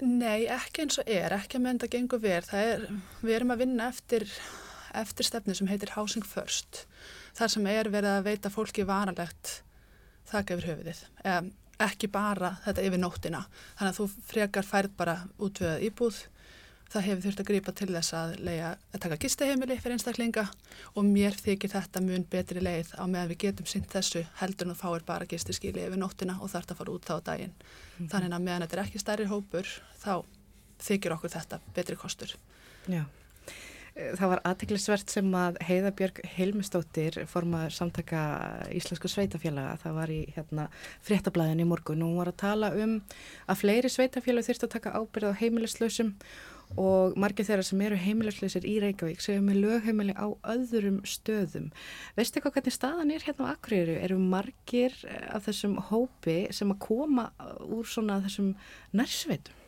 [0.00, 2.54] Nei, ekki eins og er, ekki að mynda gengur verð.
[2.56, 2.86] Er,
[3.20, 4.24] við erum að vinna eftir,
[4.98, 6.86] eftir stefnu sem heitir Housing First,
[7.36, 9.60] þar sem er verið að veita fólki varanlegt
[10.32, 11.04] þakka yfir höfuðið.
[11.28, 13.40] Um, ekki bara þetta yfir nóttina
[13.78, 16.20] þannig að þú frekar færð bara útvöðað íbúð
[16.92, 20.44] það hefur þurft að grípa til þess að, leiða, að taka gisteheimili fyrir einstaklinga
[20.92, 24.74] og mér þykir þetta mun betri leið á meðan við getum synt þessu heldur en
[24.74, 27.56] þú fáir bara gistiskili yfir nóttina og þarf það að fara út á daginn.
[27.98, 30.14] Mm þannig að meðan þetta er ekki stærri hópur þá
[30.82, 32.36] þykir okkur þetta betri kostur.
[32.90, 33.04] Já.
[33.92, 38.22] Það var aðtiklisvert sem að Heiðabjörg Hilmistóttir formaður samtaka
[38.72, 40.64] Íslensku sveitafélaga, það var í hérna,
[41.04, 42.00] fréttablaðin í morgun.
[42.00, 42.94] Og hún var að tala um
[43.44, 46.14] að fleiri sveitafélag þurft að taka ábyrð á heimilislausum
[46.80, 51.70] og margir þeirra sem eru heimilislausir í Reykjavík segjum með lögheimili á öðrum stöðum.
[52.18, 53.98] Veistu eitthvað hvernig staðan er hérna á Akureyri?
[54.02, 54.94] Eru margir
[55.32, 57.30] af þessum hópi sem að koma
[57.66, 58.54] úr svona þessum
[58.96, 59.58] nærsveitum?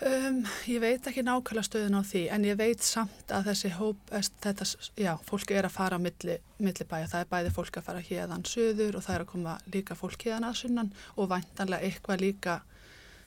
[0.00, 3.98] Um, ég veit ekki nákvæmlega stöðun á því en ég veit samt að þessi hóp,
[4.40, 4.64] þetta,
[4.96, 8.00] já, fólki er að fara á milli, milli bæja, það er bæði fólk að fara
[8.06, 10.88] hérðan söður og það er að koma líka fólk hérðan að sunnan
[11.20, 12.54] og vantanlega eitthvað líka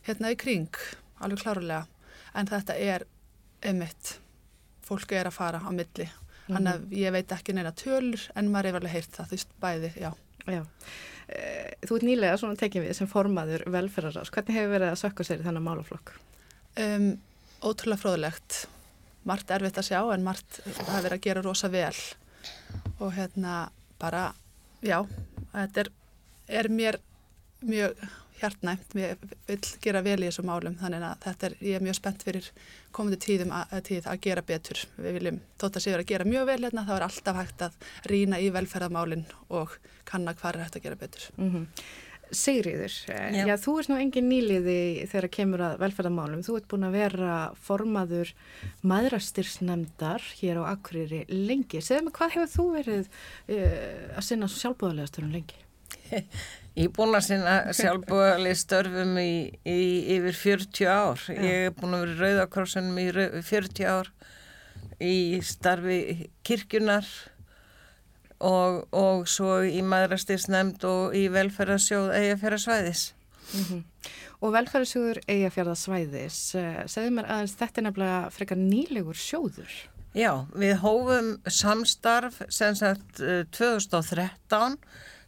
[0.08, 0.82] hérna í kring,
[1.22, 1.86] alveg klárulega,
[2.34, 3.08] en þetta er
[3.64, 4.18] emitt,
[4.84, 6.52] fólki er að fara á milli, mm.
[6.52, 9.58] þannig að ég veit ekki neina tölur en maður er alveg heilt það, þú veist,
[9.64, 10.12] bæði, já.
[10.44, 10.60] Já,
[11.32, 15.28] eh, þú ert nýlega svona tekið við sem formaður velferðarás, hvernig hefur verið að sökka
[15.28, 16.16] sér í þennan málaflokk?
[16.84, 17.14] Um,
[17.64, 18.66] ótrúlega fróðlegt
[19.28, 21.96] margt erfitt að sjá en margt að vera að gera rosa vel
[23.00, 23.70] og hérna
[24.02, 24.32] bara
[24.84, 25.00] já,
[25.54, 25.92] þetta er,
[26.60, 27.00] er mér
[27.64, 28.04] mjög
[28.44, 29.18] hjartnæmt mér
[29.48, 32.50] vil gera vel í þessu málum þannig að þetta er, ég er mjög spennt fyrir
[32.96, 36.48] komandi tíðum að, tíð að gera betur við viljum, þótt að séu að gera mjög
[36.52, 39.78] vel hérna þá er alltaf hægt að rína í velferðamálin og
[40.10, 41.86] kanna hvað er hægt að gera betur mm -hmm.
[42.34, 43.46] Sigriður, eh, já.
[43.46, 47.36] já þú ert nú engin nýliði þegar kemur að velferðamálum, þú ert búin að vera
[47.62, 48.34] formaður
[48.82, 51.82] maðurastyrsnemdar hér á Akureyri lengi.
[51.82, 53.06] Segðu mig, hvað hefur þú verið
[53.54, 55.62] uh, að sinna sjálfbúðarlega störfum lengi?
[56.74, 59.82] Ég er búin að sinna sjálfbúðarlega störfum í, í
[60.16, 61.26] yfir 40 ár.
[61.30, 63.06] Ég er búin að vera í Rauðakrossunum í
[63.46, 64.10] 40 ár
[65.04, 67.06] í starfi kirkjunar
[68.44, 73.06] og, og svo í maðurastýrsnefnd og í velferðarsjóð eigafjörðarsvæðis.
[73.54, 73.84] Mm -hmm.
[74.44, 79.74] Og velferðarsjóður eigafjörðarsvæðis, eh, segðu mér aðeins þetta er nefnilega frekar nýlegur sjóður.
[80.14, 83.22] Já, við hófum samstarf sem sagt
[83.58, 84.78] 2013,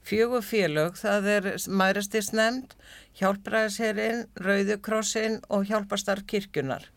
[0.06, 2.76] fjögur félög, það er maðurastýrsnefnd,
[3.20, 6.88] hjálpræðisherinn, rauðukrossin og hjálpastarf kirkjunar.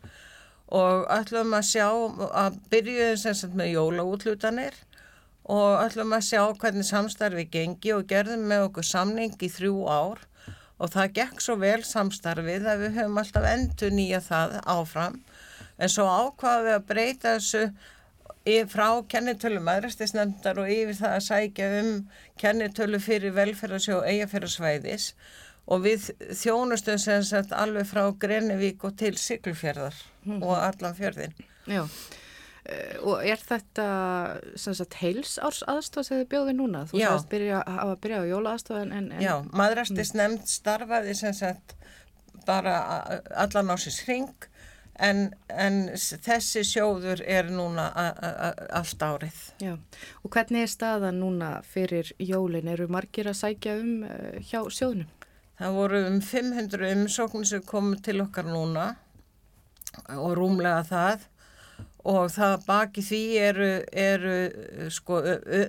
[0.68, 4.76] Og ætlum að sjá að byrjuðum sem sagt með jólaútlutanir
[5.48, 10.26] og ætlum að sjá hvernig samstarfi gengi og gerðum með okkur samning í þrjú ár
[10.78, 15.16] og það gekk svo vel samstarfið að við höfum alltaf endur nýja það áfram
[15.78, 17.62] en svo ákvaðum við að breyta þessu
[18.70, 21.90] frá kennitölu maðuristisnefndar og yfir það að sækja um
[22.40, 25.10] kennitölu fyrir velferðarsjó og eigafjörðarsvæðis
[25.68, 26.06] og við
[26.38, 30.40] þjónustum sem sagt alveg frá Grenevík og til Siglufjörðar mm.
[30.40, 31.34] og allan fjörðin.
[31.68, 31.82] Já.
[32.68, 33.88] Eh, og er þetta
[35.02, 36.84] heilsárs aðstof sem þið bjóði núna?
[36.88, 39.10] Þú sagðist byrja, að byrja á jóla aðstof en, en...
[39.24, 40.38] Já, maðurastist mm.
[40.48, 41.76] starfaði sem sagt
[42.48, 42.78] bara
[43.36, 44.48] allan á sér hring
[44.98, 49.40] en, en þessi sjóður er núna allt árið.
[49.62, 49.74] Já,
[50.22, 52.70] og hvernig er staðan núna fyrir jólin?
[52.70, 55.08] Eru margir að sækja um uh, hjá sjóðnum?
[55.58, 58.92] Það voru um 500 umsóknir sem komið til okkar núna
[60.14, 61.26] og rúmlega það
[62.08, 64.36] og það baki því eru, eru
[64.94, 65.18] sko,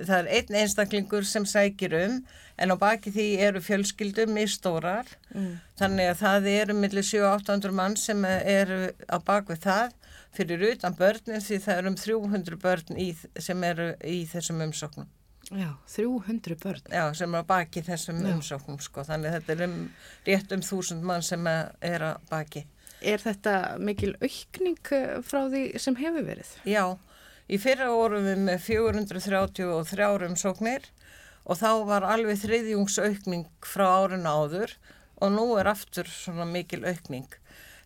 [0.05, 2.19] það er einn einstaklingur sem sækir um
[2.59, 5.53] en á baki því eru fjölskyldum í stórar mm.
[5.79, 9.95] þannig að það eru millir 7-800 mann sem eru á bakvið það
[10.35, 13.07] fyrir utan börnin því það eru um 300 börn í,
[13.39, 15.09] sem eru í þessum umsóknum.
[15.49, 16.91] Já, 300 börn.
[16.93, 18.33] Já, sem eru á baki þessum Já.
[18.35, 19.77] umsóknum sko þannig að þetta er um,
[20.27, 22.65] rétt um 1000 mann sem er á baki.
[22.99, 26.51] Er þetta mikil aukning eh, frá því sem hefur verið?
[26.67, 26.83] Já,
[27.47, 30.89] í fyrra vorum við með 433 umsóknir
[31.49, 34.75] og þá var alveg þriðjungsaukning frá árin áður
[35.19, 37.27] og nú er aftur svona mikil aukning.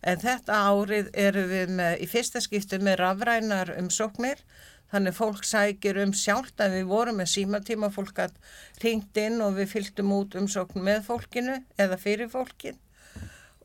[0.04, 4.42] En þetta árið eru við með, í fyrsta skiptu með rafrænar umsóknir
[4.92, 8.36] þannig fólk sækir um sjálft að við vorum með símatíma fólk að
[8.84, 12.76] ringt inn og við fylgtum út umsókn með fólkinu eða fyrir fólkin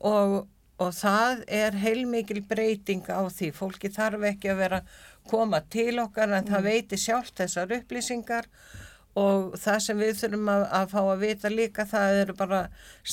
[0.00, 0.40] og
[0.80, 3.50] og það er heilmikil breyting á því.
[3.52, 4.78] Fólki þarf ekki að vera
[5.28, 10.64] koma til okkar en það veiti sjálf þessar upplýsingar og það sem við þurfum að,
[10.78, 12.60] að fá að vita líka það eru bara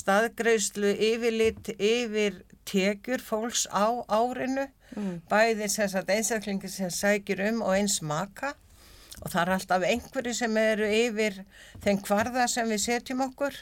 [0.02, 4.68] staðgreyslu yfirlit yfir tekjur fólks á árinu.
[4.96, 5.18] Mm.
[5.28, 8.54] bæði einstaklingi sem sækir um og eins maka.
[9.22, 11.42] Og það er alltaf einhverju sem eru yfir
[11.84, 13.58] þeim hvarða sem við setjum okkur.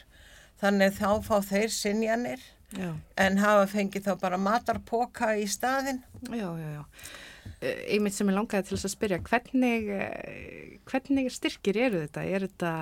[0.60, 2.90] Þannig þá fá þeir sinjanir já.
[3.16, 6.84] en hafa fengið þá bara matarpoka í staðin Já, já, já
[7.90, 12.24] einmitt sem ég langaði til þess að spyrja hvernig, eh, hvernig styrkir eru þetta?
[12.24, 12.72] Er þetta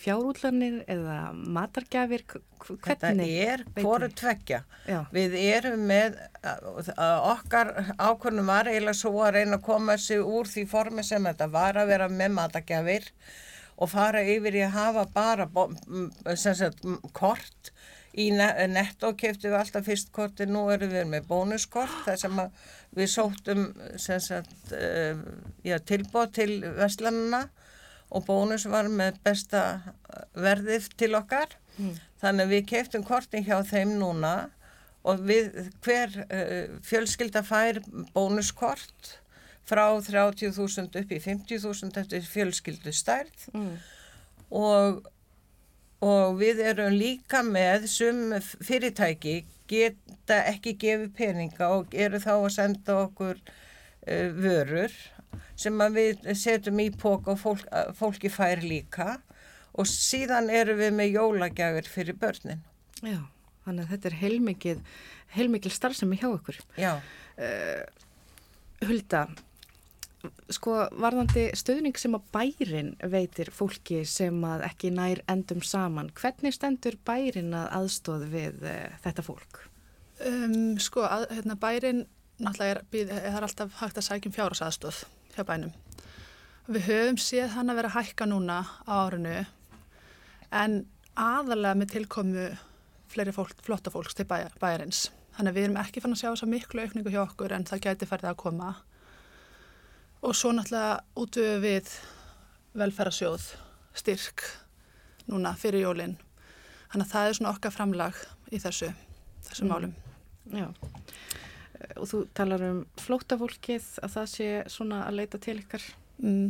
[0.00, 2.24] fjárútlanir eða matargjafir?
[2.28, 2.80] Hvernig?
[2.86, 4.62] Þetta er hvori tveggja.
[4.88, 5.00] Já.
[5.14, 6.18] Við erum með
[7.30, 11.50] okkar ákvörnum var eiginlega svo að reyna að koma sig úr því formi sem þetta
[11.52, 13.08] var að vera með matargjafir
[13.80, 15.48] og fara yfir í að hafa bara
[16.36, 16.84] sagt,
[17.16, 17.72] kort
[18.18, 22.42] í netto keftum við alltaf fyrst korti, nú erum við með bónuskort þar sem
[22.98, 23.66] við sóttum
[24.02, 25.20] sagt, uh,
[25.66, 27.44] já, tilbóð til Vestlanduna
[28.10, 29.64] og bónus var með besta
[30.34, 31.92] verðið til okkar mm.
[32.22, 34.34] þannig að við keftum kortin hjá þeim núna
[35.06, 36.12] og við, hver
[36.84, 37.78] fjölskylda fær
[38.12, 39.14] bónuskort
[39.70, 43.72] frá 30.000 upp í 50.000 eftir fjölskyldu stærð mm.
[44.58, 45.00] og
[46.04, 52.52] og við erum líka með sum fyrirtæki geta ekki gefið peninga og eru þá að
[52.56, 54.94] senda okkur uh, vörur
[55.60, 59.18] sem við setjum í póka og fólk, fólki fær líka
[59.78, 62.64] og síðan eru við með jólagjafir fyrir börnin.
[63.04, 63.20] Já,
[63.66, 64.80] þannig að þetta er heilmikið,
[65.36, 66.58] heilmikið starfsemi hjá okkur.
[66.80, 66.96] Já.
[67.38, 67.84] Uh,
[68.88, 69.26] Hulda,
[70.52, 76.56] sko varðandi stöðning sem að bærin veitir fólki sem að ekki nær endum saman, hvernig
[76.56, 79.62] stendur bærin að aðstóð við uh, þetta fólk?
[80.20, 82.04] Um, sko, að, hérna, bærin
[82.40, 85.04] náttúrulega er, er, alltaf hægt að sækjum fjárhás aðstóð
[85.36, 85.72] hjá bænum.
[86.70, 89.38] Við höfum séð hann að vera hækka núna á árinu
[90.54, 90.82] en
[91.18, 92.50] aðalega með tilkomu
[93.10, 95.08] fleiri fólk, flotta fólks til bæ, bæjarins.
[95.36, 97.66] Þannig að við erum ekki fann að sjá þess að miklu aukningu hjá okkur en
[97.68, 98.70] það gæti færði að koma
[100.20, 101.92] og svo náttúrulega útvöfu við
[102.80, 103.46] velferðarsjóð
[103.96, 104.44] styrk
[105.30, 106.16] núna fyrir jólinn
[106.90, 108.90] þannig að það er svona okkar framlag í þessu,
[109.46, 109.70] þessu mm.
[109.70, 109.92] málum.
[110.50, 110.66] Já.
[111.96, 115.84] Og þú talar um flótafólkið að það sé svona að leita til ykkar
[116.18, 116.48] mm.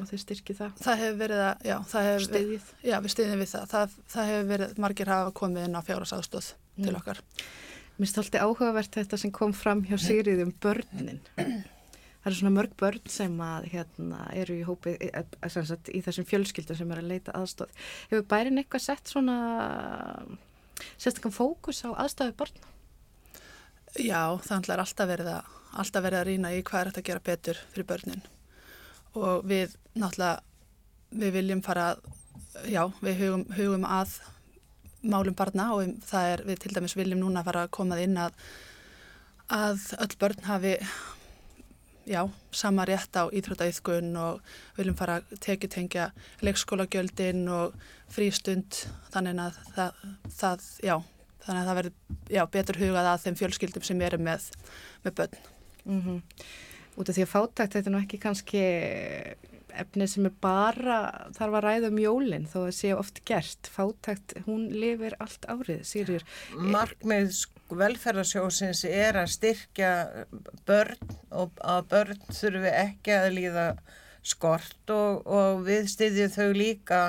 [0.00, 0.78] og þið styrkið það.
[0.86, 4.32] Það hefur verið að, já, það hefur Stiðið Já, við stiðum við það, það, það
[4.32, 6.88] hefur verið margir hafa komið inn á fjárasástóð mm.
[6.88, 7.22] til okkar.
[8.00, 11.20] Mér stálti áhugavert þetta sem kom fram hjá Sigriðum börnin
[12.22, 16.02] það eru svona mörg börn sem að hérna, eru í hópi e, e, sagt, í
[16.04, 17.72] þessum fjölskyldum sem eru að leita aðstóð.
[18.12, 19.38] Hefur bærin eitthvað sett svona
[20.96, 22.62] sérstaklega fókus á aðstóðu börn?
[24.00, 25.50] Já, það er alltaf verið að,
[25.82, 28.26] alltaf verið að rýna í hvað er þetta að gera betur fyrir börnin
[29.12, 30.40] og við náttúrulega
[31.12, 31.90] við viljum fara,
[32.64, 34.14] já, við hugum, hugum að
[35.02, 38.38] málum barna og það er, við til dæmis viljum núna fara að komað inn að
[39.52, 40.76] að öll börn hafi
[42.08, 44.40] já, sama rétt á íþrótaíðkun og
[44.78, 46.10] viljum fara að tekjutengja
[46.42, 47.76] leikskólagjöldin og
[48.12, 48.82] frístund
[49.14, 50.02] þannig að það,
[50.40, 50.96] það já,
[51.46, 54.50] þannig að það verður betur hugað að þeim fjölskyldum sem eru með,
[55.04, 55.40] með börn.
[55.84, 56.20] Mm -hmm.
[56.96, 58.62] Út af því að fátakt þetta er nú ekki kannski
[59.80, 60.98] efni sem er bara
[61.36, 63.70] þarf að ræða um jólinn þó að sé oft gert.
[63.72, 66.26] Fátakt, hún lifir allt árið, Sýrjur.
[66.58, 67.34] Markmið
[67.72, 69.92] velferðarsjósins er að styrkja
[70.68, 73.66] börn og að börn þurfi ekki að líða
[74.22, 77.00] skort og, og við styðjum þau líka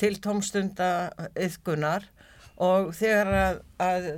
[0.00, 0.90] til tómstunda
[1.38, 2.04] yfgunar
[2.60, 4.08] og þegar að, að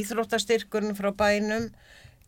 [0.00, 1.68] íþróttastyrkurinn frá bænum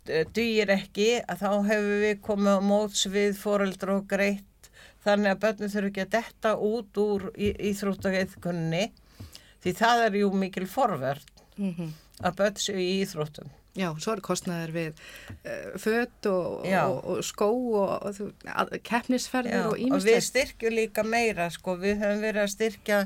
[0.09, 4.71] dýr ekki að þá hefur við komið á móts við foreldra og greitt
[5.05, 8.85] þannig að börnum þurfi ekki að detta út úr íþróttageiðkunni
[9.61, 11.25] því það er jú mikil forverð
[11.57, 11.91] mm -hmm.
[12.25, 13.51] að börn séu í íþróttum.
[13.79, 14.89] Já, svo er kostnæður við
[15.47, 19.95] uh, fött og, og, og skó og, og keppnisferðir og ímestætt.
[19.95, 22.99] Og við styrkjum líka meira sko, við höfum verið að styrkja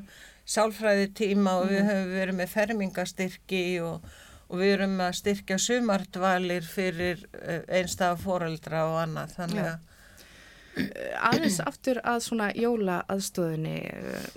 [0.45, 1.73] sálfræði tíma og mm.
[1.73, 1.91] við mhm.
[1.91, 4.09] höfum verið með fermingastyrki og
[4.55, 11.27] og við erum að styrkja sumardvalir fyrir eh, einstaf foreldra og annað þannig að eh,
[11.31, 14.29] aðeins aftur að svona jóla aðstöðinni eh,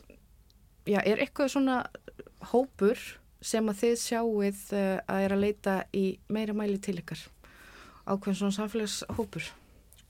[0.89, 1.77] já, er eitthvað svona
[2.49, 3.05] hópur
[3.45, 7.21] sem að þið sjáuð að er að leita í meira mæli til ykkar?
[8.07, 9.51] Ákveðin svona samfélagshópur?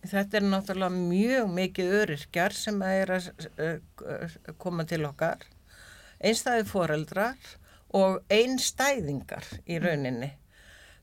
[0.08, 5.44] Þetta er náttúrulega mjög mikið öryrkjar sem að er að koma til okkar.
[6.24, 7.36] Einstæði foreldrar
[7.96, 10.34] og einstæðingar í rauninni.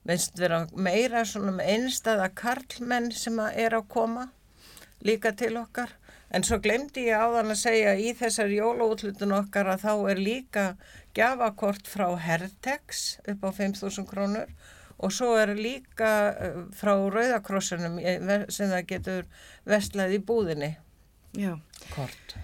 [0.05, 4.29] Minnst vera meira svona með einstæða karlmenn sem er að koma
[5.05, 5.93] líka til okkar.
[6.35, 10.65] En svo glemdi ég áðan að segja í þessar jólaútlutun okkar að þá er líka
[11.17, 14.51] gjafakort frá Hertex upp á 5.000 krónur
[14.99, 18.01] og svo er líka eh, frá Rauðakrossunum
[18.49, 19.29] sem það getur
[19.69, 20.75] vestlað í búðinni.
[21.39, 21.55] Já.
[21.95, 22.37] Kort.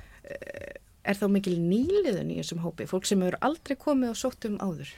[1.05, 2.89] Er þá mikil nýliðun í þessum hópi?
[2.91, 4.91] Fólk sem eru aldrei komið og sótt um áður?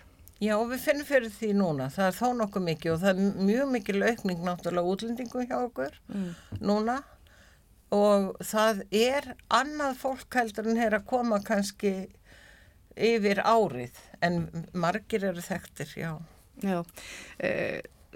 [0.43, 1.87] Já, við finnum fyrir því núna.
[1.95, 5.99] Það er þá nokkuð mikið og það er mjög mikil aukning náttúrulega útlendingu hjá okkur
[6.11, 6.31] mm.
[6.67, 6.97] núna
[7.93, 11.93] og það er annað fólk heldur en er að koma kannski
[12.97, 16.13] yfir árið en margir eru þekktir, já.
[16.63, 16.83] Já,
[17.43, 17.53] e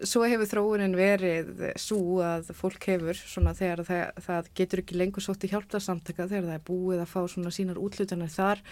[0.04, 5.24] svo hefur þróunin verið svo að fólk hefur svona þegar það, það getur ekki lengur
[5.24, 8.62] sótt í hjálptarsamtaka þegar það er búið að fá svona sínar útlutanir þar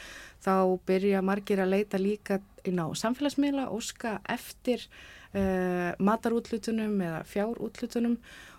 [0.44, 0.54] þá
[0.88, 8.18] byrja margir að leita líka inn á samfélagsmiðla, óska eftir uh, matarútlutunum eða fjárútlutunum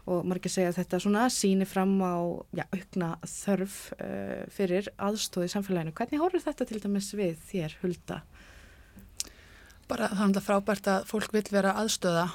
[0.09, 2.17] og margir segja að þetta svona síni fram á
[2.53, 5.93] já, aukna þörf uh, fyrir aðstóði samfélaginu.
[5.97, 8.21] Hvernig horfur þetta til dæmis við þér, Hulda?
[9.85, 12.25] Bara það er frábært að fólk vil vera aðstöða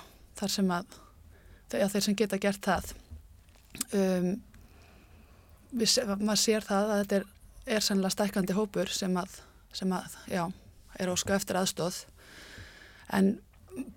[0.40, 0.96] þar sem að
[1.70, 2.94] þeir sem geta gert það.
[3.94, 4.32] Um,
[5.70, 7.28] við, maður sér það að þetta er,
[7.76, 9.36] er sannlega stækandi hópur sem að,
[9.76, 10.42] sem að já,
[10.98, 12.00] er ósku eftir aðstóð
[13.14, 13.36] en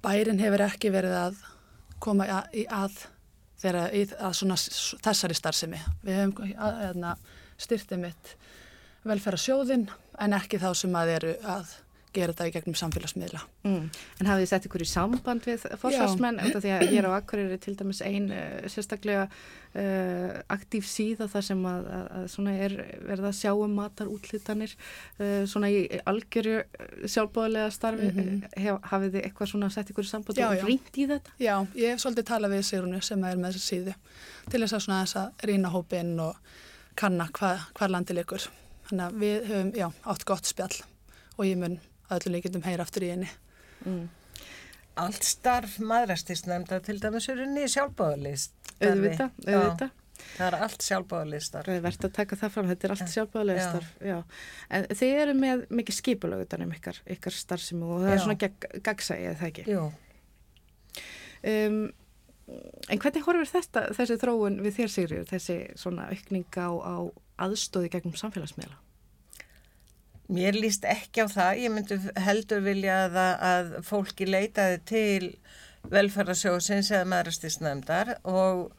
[0.03, 1.41] bærin hefur ekki verið að
[2.03, 2.99] koma í að
[3.63, 5.79] þegar í að svona þessari starfsemi.
[6.03, 7.15] Við hefum hérna,
[7.61, 8.33] styrtið mitt
[9.07, 9.87] velferða sjóðin
[10.21, 11.73] en ekki þá sem að eru að
[12.13, 13.41] gera þetta í gegnum samfélagsmiðla.
[13.65, 13.89] Mm.
[14.19, 17.61] En hafið þið sett ykkur í samband við fórsvarsmenn því að hér á Akkurir er
[17.63, 21.89] til dæmis einn uh, sérstaklega uh, aktív síða þar sem að,
[22.19, 22.75] að, er
[23.09, 26.59] verið að sjá um matar útlýtanir uh, svona í algjöru
[27.03, 28.11] sjálfbóðilega starfi.
[28.11, 28.57] Mm -hmm.
[28.63, 31.37] Hef, hafið þið eitthvað svona sett ykkur í samband já, og rýnt í þetta?
[31.39, 33.95] Já, ég hef svolítið talað við Sigrunu sem er með þessi síðu
[34.51, 36.35] til þess að að rýna hópin og
[36.95, 38.49] kanna hvað hva landi likur.
[38.89, 40.75] Þannig að við höfum, já, átt gott spjall
[41.37, 41.79] og ég mun
[42.19, 43.31] öllu leikindum heyra aftur í henni.
[43.83, 44.05] Mm.
[45.03, 48.55] Allt starf maðurastisnæmda til dæmis eru niður sjálfbáðalist.
[48.83, 49.89] Auðvita, auðvita.
[50.23, 51.67] Það er allt sjálfbáðalistar.
[51.67, 53.87] Það er verðt að taka það fram, þetta er allt sjálfbáðalistar.
[54.77, 58.13] En þið eru með mikið skipulögutan um ykkar, ykkar starfsimi og það já.
[58.13, 59.65] er svona gag, gagsægi eða það ekki?
[59.73, 59.83] Jú.
[61.53, 61.81] Um,
[62.93, 66.95] en hvernig horfur þetta, þessi þróun við þér Sigriður, þessi svona aukninga á, á
[67.47, 68.79] aðstóði gegnum samfélagsmiðla?
[70.31, 75.31] Mér líst ekki á það, ég myndi heldur vilja að, að fólki leitaði til
[75.91, 78.69] velferðarsjóðsins eða maðuristisnæmdar og,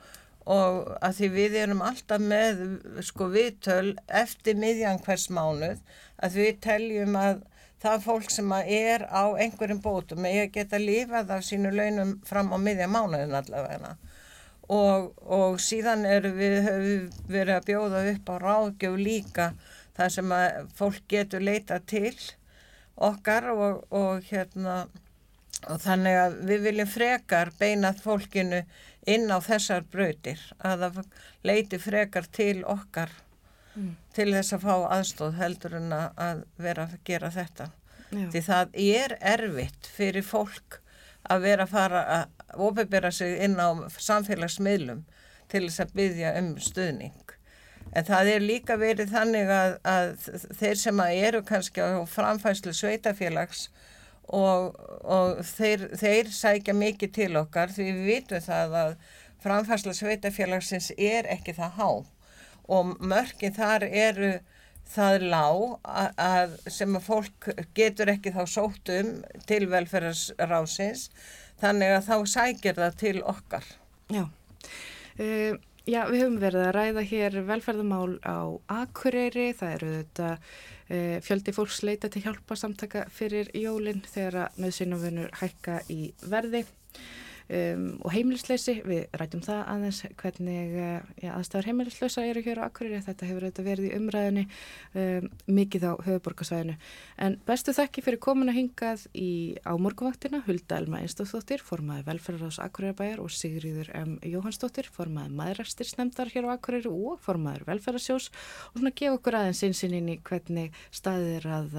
[0.48, 2.62] og að því við erum alltaf með
[3.04, 5.82] sko viðtöl eftir miðjan hvers mánuð
[6.24, 7.44] að við teljum að
[7.84, 12.52] það fólk sem er á einhverjum bótum er að geta lífað af sínu launum fram
[12.54, 13.94] á miðja mánuðin allavega.
[14.72, 19.50] Og, og síðan við, við verið að bjóða upp á ráðgjöf líka
[19.94, 22.14] það sem að fólk getur leita til
[22.94, 24.84] okkar og, og hérna
[25.70, 28.62] og þannig að við viljum frekar beinað fólkinu
[29.08, 31.00] inn á þessar brautir að það
[31.46, 33.12] leiti frekar til okkar
[33.74, 33.94] mm.
[34.16, 37.70] til þess að fá aðstóð heldur en að vera að gera þetta
[38.14, 38.28] Já.
[38.32, 40.80] því það er erfitt fyrir fólk
[41.32, 45.04] að vera að fara að ofibera sig inn á samfélagsmiðlum
[45.52, 47.23] til þess að byggja um stuðning
[47.92, 50.14] En það er líka verið þannig að, að
[50.58, 53.68] þeir sem eru kannski á framfæslu sveitafélags
[54.24, 54.74] og,
[55.04, 58.96] og þeir, þeir sækja mikið til okkar því við vitum það að
[59.44, 61.88] framfæslu sveitafélagsins er ekki það há
[62.74, 64.32] og mörgin þar eru
[64.88, 69.12] það lág að, að sem að fólk getur ekki þá sótt um
[69.48, 71.08] til velferðarsrásins
[71.60, 73.68] þannig að þá sækir það til okkar.
[74.12, 74.24] Já.
[75.14, 75.54] Uh,
[75.84, 80.28] Já, við höfum verið að ræða hér velferðamál á Akureyri, það eru þetta
[80.88, 86.62] e, fjöldi fólks leita til hjálpa samtaka fyrir jólinn þegar að nöðsynumvunur hækka í verði
[87.48, 92.66] um, og heimilisleysi, við rætum það aðeins hvernig eh, ja, aðstæður heimilisleysa eru hér á
[92.66, 95.28] Akureyri, þetta hefur þetta verið í umræðinni um,
[95.58, 96.76] mikið á höfuborgarsvæðinu.
[97.26, 99.30] En bestu þekki fyrir komuna hingað í
[99.68, 104.16] ámorguvaktina, Hulda Elma Einstóttir, formaði velferðarás Akureyrabæjar og Sigriður M.
[104.24, 108.30] Jóhannsdóttir, formaði maðurræstisnemdar hér á Akureyri og formaður velferðarsjós
[108.72, 111.76] og svona gefa okkur aðeins einsinn í hvernig staðir að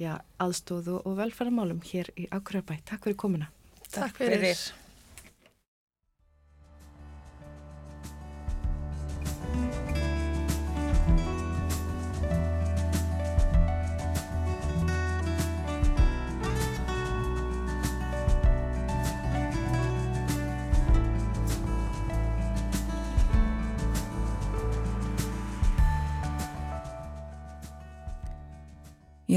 [0.00, 2.82] ja, aðstóðu og velferðarmálum hér í Akureyrabæj.
[2.88, 3.52] Takk fyrir komuna.
[3.92, 4.85] Takk fyrir.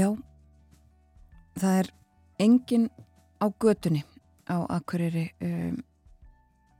[0.00, 0.14] Já,
[1.60, 1.88] það er
[2.40, 2.84] engin
[3.36, 4.00] á götunni
[4.48, 5.74] á Akureyri um,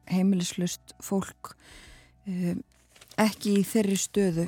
[0.09, 1.51] heimilislust fólk
[2.25, 2.63] um,
[3.21, 4.47] ekki í þeirri stöðu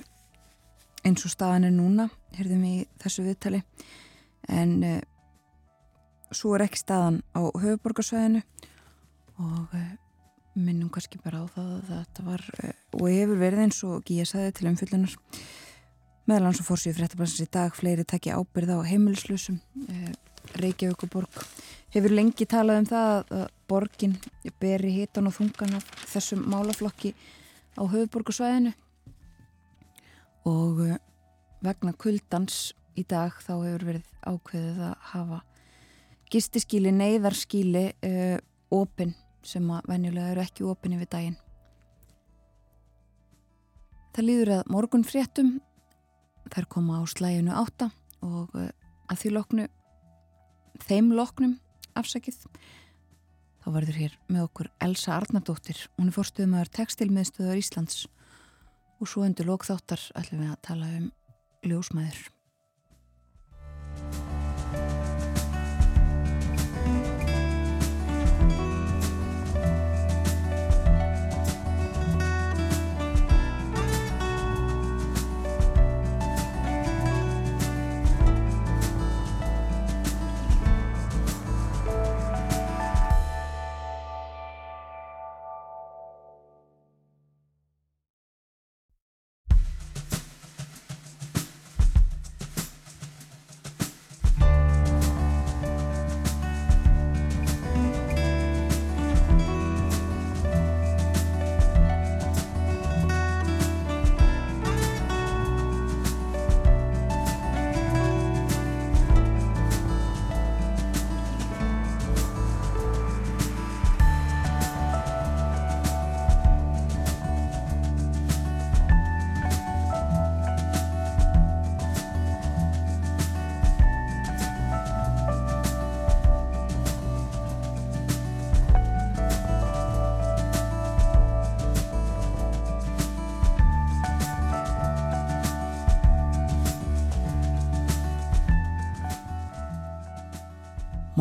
[1.04, 2.06] eins og staðan er núna,
[2.38, 3.60] heyrðum við í þessu viðtali.
[4.48, 5.00] En uh,
[6.32, 8.40] svo er ekki staðan á höfuborgarsvæðinu
[9.42, 9.90] og uh,
[10.56, 14.24] minnum kannski bara á það að þetta var uh, og hefur verið eins og Gíja
[14.32, 15.18] saði til umfyllunar
[16.28, 19.58] meðal hans og fórsíu fréttablansins í dag fleiri takki ábyrð á heimilislusum
[20.58, 21.44] Reykjavík og Borg
[21.94, 24.16] hefur lengi talað um það að borgin
[24.60, 27.14] beri hitan og þungan af þessum málaflokki
[27.78, 28.72] á höfuborgarsvæðinu
[30.48, 30.98] og eh,
[31.62, 35.40] vegna kuldans í dag þá hefur verið ákveðið að hafa
[36.32, 38.38] gistiskíli, neyðarskíli uh, eh,
[38.72, 39.12] opinn
[39.44, 41.36] sem að venjulega eru ekki opinn yfir daginn.
[44.16, 45.50] Það líður að morgun fréttum
[46.50, 47.90] þær koma á slæginu átta
[48.24, 48.70] og uh,
[49.10, 49.68] að því loknu
[50.82, 51.56] þeim loknum
[51.98, 52.38] afsakið
[53.62, 55.78] þá verður hér með okkur Elsa Arnardóttir.
[55.94, 58.06] Hún er fórstuðum aðar textilmiðstöðar Íslands.
[58.98, 61.10] Og svo undir lokþáttar ætlum við að tala um
[61.66, 62.24] ljósmæður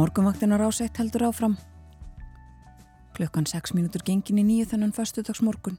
[0.02, 1.58] Morgunvaktinar ásætt heldur áfram.
[3.14, 5.76] Klukkan 6 mínútur gengin í nýju þennan fastudagsmorgun,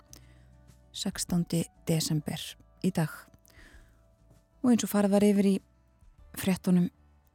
[0.95, 1.43] 16.
[1.91, 2.45] desember
[2.87, 3.11] í dag.
[4.63, 5.55] Og eins og farið var yfir í
[6.39, 6.87] frettunum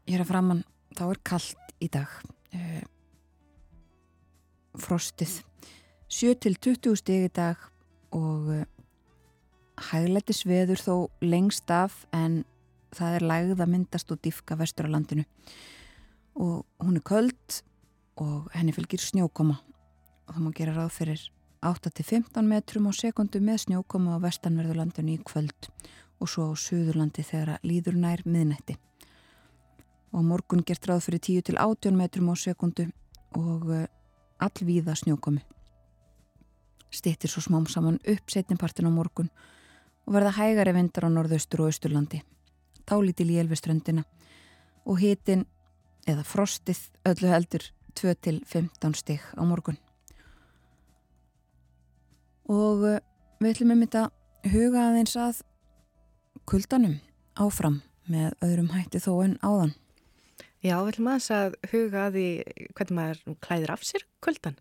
[0.07, 0.63] hér að framann,
[0.95, 2.07] þá er kallt í dag.
[2.55, 2.87] Eh,
[4.79, 5.41] frostið
[6.07, 7.69] 7-20 steg í dag
[8.15, 8.67] og eh,
[9.91, 12.45] hægleiti sveður þó lengst af en
[12.95, 15.27] það er lægð að myndast og diffka vestur á landinu
[16.37, 17.61] og hún er köld
[18.21, 19.57] og henni fylgir snjókoma.
[20.27, 21.25] Og það má gera ráð fyrir
[21.65, 25.69] 8-15 metrum á sekundu með snjókoma á vestanverðurlandinu í kvöld
[26.21, 28.77] og svo á söðurlandi þegar líður nær miðnætti.
[30.13, 32.87] Og morgun gert ráð fyrir 10-18 metrum á sekundu
[33.35, 33.87] og eh,
[34.39, 35.43] allvíða snjókomi
[36.91, 39.29] stittir svo smám saman upp setnipartin á morgun
[40.07, 42.21] og verða hægari vindar á norðaustur og austurlandi.
[42.87, 44.05] Tálítil í elveströndina
[44.85, 45.45] og hitin
[46.07, 47.65] eða frostið öllu heldur
[47.97, 49.77] 2-15 stig á morgun.
[52.47, 53.01] Og eh,
[53.41, 54.03] við ætlum um þetta
[54.53, 55.41] huga aðeins að
[56.47, 56.99] kuldanum
[57.37, 59.73] áfram með öðrum hætti þó en áðan.
[60.63, 62.27] Já, við ætlum aðeins að huga að því
[62.77, 64.55] hvernig maður klæðir af sér kuldan.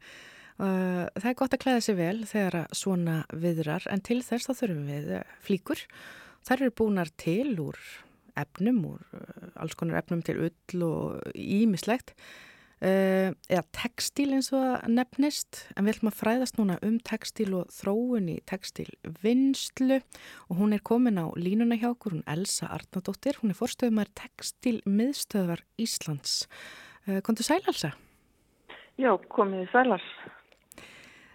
[0.57, 4.55] Uh, það er gott að klæða sér vel þegar svona viðrar en til þess þá
[4.63, 5.11] þurfum við
[5.45, 5.83] flíkur.
[6.47, 7.81] Þær eru búinar til úr
[8.41, 12.15] efnum úr eh, alls konar efnum til ull og ímislegt
[12.85, 15.63] uh, eða textil eins og nefnist.
[15.77, 20.85] En við ætlum að fræðast núna um textil og þróun í textilvinnslu og hún er
[20.85, 23.41] komin á línuna hjá okkur, hún Elsa Arnardóttir.
[23.43, 26.45] Hún er forstöðumar textil miðstöðvar Íslands.
[27.07, 27.95] Uh, Kontur sæl Elsa?
[28.97, 30.05] Já, komið sælars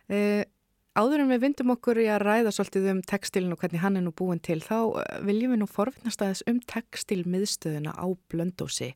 [0.09, 0.43] uh,
[0.91, 4.03] Áður en við vindum okkur í að ræða svolítið um textilin og hvernig hann er
[4.03, 8.89] nú búin til, þá eh, viljum við nú forvittnast aðeins um textilmiðstöðuna á Blöndósi.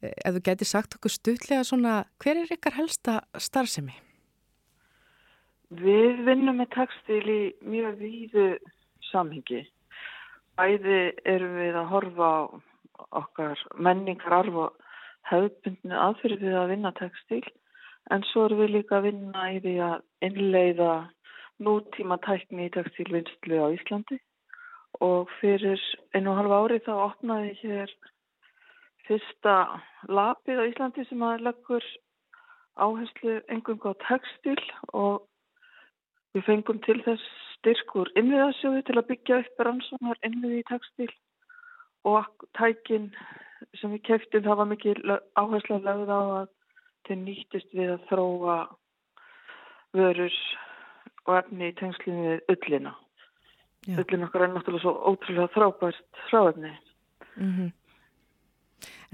[0.00, 3.92] Eh, ef þú geti sagt okkur stutlega svona, hver er ykkar helsta starfsemi?
[5.84, 8.46] Við vinnum með textil í mjög víðu
[9.10, 9.66] samhengi.
[10.56, 12.40] Bæði erum við að horfa á
[13.20, 14.80] okkar menningar arf og
[15.28, 17.42] höfbundinu aðfyrir við að vinna textil,
[18.08, 20.88] en svo erum við líka að vinna í því að innleiða
[21.62, 24.18] nútíma tækni í textilvinnslu á Íslandi.
[25.02, 25.80] Og fyrir
[26.14, 27.94] einu og halva ári þá opnaði hér
[29.08, 29.56] fyrsta
[30.08, 31.86] lapið á Íslandi sem að leggur
[32.74, 34.60] áherslu engungu á textil
[34.92, 35.26] og
[36.34, 37.26] við fengum til þess
[37.58, 41.10] styrkur innviðasjóði til að byggja upp rannsóknar innviði í textil
[42.04, 43.10] og tækin
[43.80, 45.02] sem við keftum það var mikið
[45.40, 46.48] áherslu að lögða á að
[47.06, 48.58] þeir nýttist við að þróa
[49.94, 50.38] vörur
[51.26, 52.94] og efni í tengslinu við öllina.
[53.84, 56.72] Öllin okkar er náttúrulega svo ótrúlega þrábært fráefni.
[57.36, 57.72] Mm -hmm.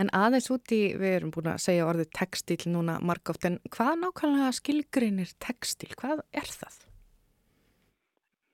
[0.00, 4.52] En aðeins úti, við erum búin að segja orðið textil núna margóft, en hvað nákvæmlega
[4.52, 5.90] skilgrinir textil?
[6.00, 6.78] Hvað er það?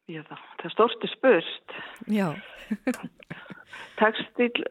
[0.06, 1.76] Já, það, það er stórsti spurst.
[2.06, 2.28] Já.
[4.02, 4.64] textil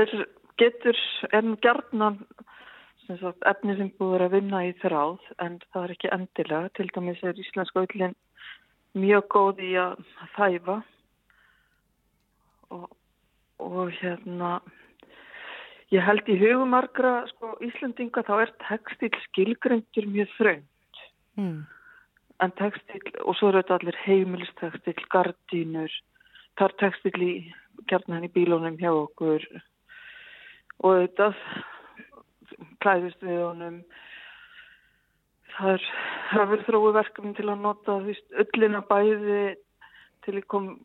[0.00, 0.26] er,
[0.60, 0.98] getur,
[1.42, 2.20] nú gerðnan
[3.50, 6.68] efni sem búður að vinna í þráð, en það er ekki endilega.
[6.76, 8.16] Til dæmis er íslenska öllin
[8.94, 10.00] mjög góð í að
[10.36, 10.78] þæfa
[12.74, 12.88] og,
[13.58, 14.58] og hérna
[15.94, 21.02] Ég held í hugumarkra sko, Íslandinga þá er textil skilgrendur mjög frönd.
[21.38, 21.60] Mm.
[22.42, 25.92] En textil, og svo eru þetta allir heimilistextil, gardínur,
[26.58, 27.34] það er textil í
[27.90, 29.44] kjarnan í bílónum hjá okkur
[30.82, 31.30] og þetta
[32.82, 33.78] klæðist við honum.
[35.54, 35.84] Það er,
[36.34, 38.00] verður þrói verkefni til að nota
[38.42, 39.44] öllina bæði
[40.24, 40.76] til að koma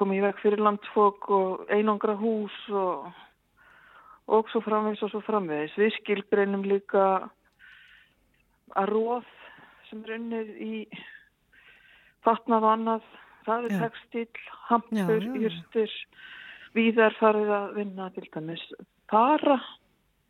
[0.00, 3.10] kom í veg fyrir landsfólk og einangra hús og
[4.30, 5.74] og svo framvegs og svo framvegs.
[5.76, 7.06] Við skilbreinum líka
[8.78, 9.30] að róð
[9.88, 10.74] sem er unnið í
[12.24, 13.08] fatnað og annað,
[13.48, 15.96] það er textil, hampur, yrstur,
[16.76, 18.62] víðar farið að vinna til dæmis
[19.10, 19.58] para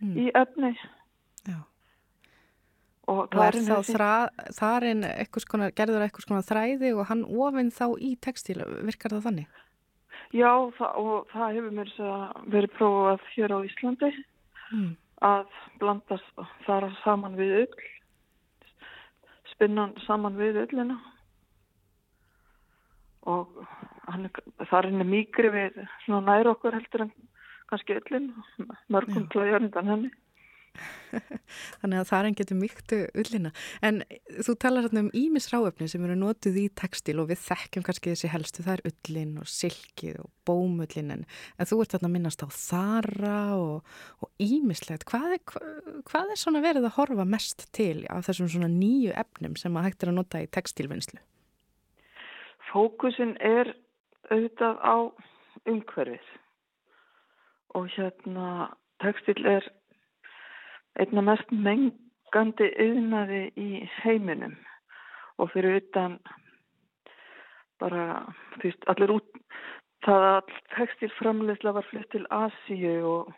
[0.00, 0.14] mm.
[0.16, 0.72] í efni.
[3.10, 4.12] Og er þá þra,
[4.54, 5.06] þar en
[5.74, 9.60] gerður eitthvað svona þræði og hann ofinn þá í textil, virkar það þannig?
[10.30, 11.94] Já, það, og það hefur mér
[12.54, 14.10] verið prófað hér á Íslandi
[14.70, 14.90] mm.
[15.26, 16.20] að blanda
[16.68, 17.88] þar saman við öll,
[19.56, 21.00] spinnan saman við öllina
[23.28, 23.58] og
[24.06, 24.30] hann,
[24.62, 25.82] það er mýgri við
[26.14, 27.12] nær okkur heldur en
[27.70, 28.30] kannski öllin,
[28.90, 30.10] mörgum klæjar undan henni.
[31.80, 33.52] Þannig að það er enn getur mygtu ullina.
[33.84, 34.00] En
[34.46, 38.30] þú talar hérna um ímisráöfni sem eru nótuð í textil og við þekkjum kannski þessi
[38.32, 41.24] helstu, það er ullin og silkið og bómullin en,
[41.58, 45.06] en þú ert þarna að minnast á þara og ímislegt.
[45.10, 45.36] Hvað,
[46.08, 49.90] hvað er svona verið að horfa mest til af þessum svona nýju efnum sem að
[49.90, 51.20] hægt er að nota í textilvinnslu?
[52.70, 53.74] Fókusin er
[54.30, 54.96] auðvitað á
[55.68, 56.28] umhverfið
[57.74, 58.70] og hérna
[59.02, 59.66] textil er
[60.98, 63.68] einna mest mengandi yðnaði í
[64.00, 64.56] heiminum.
[65.40, 66.18] Og fyrir utan
[67.80, 68.26] bara
[68.60, 69.40] fyrst, allir út
[70.04, 73.32] það að textilframleysla var flytt til Asíu og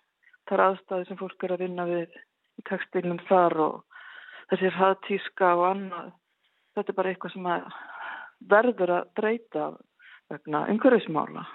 [0.49, 2.19] það er aðstæði sem fólk er að vinna við
[2.59, 4.03] í textilnum þar og
[4.51, 6.13] þessir haðtíska og annað
[6.77, 7.49] þetta er bara eitthvað sem
[8.53, 9.67] verður að breyta
[10.33, 11.47] vegna umhverfismála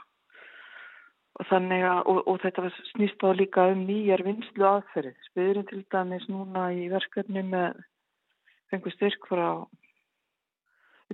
[1.38, 5.18] og þannig að, og, og þetta snýst á líka um nýjar vinslu aðferðið.
[5.30, 7.78] Spyðurinn til dæmis núna í verkefni með
[8.72, 9.50] fengur styrk frá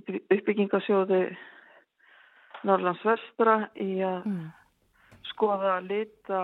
[0.00, 1.20] uppbyggingasjóði
[2.64, 4.46] Norrlands vestra í að mm.
[5.34, 6.40] skoða að lita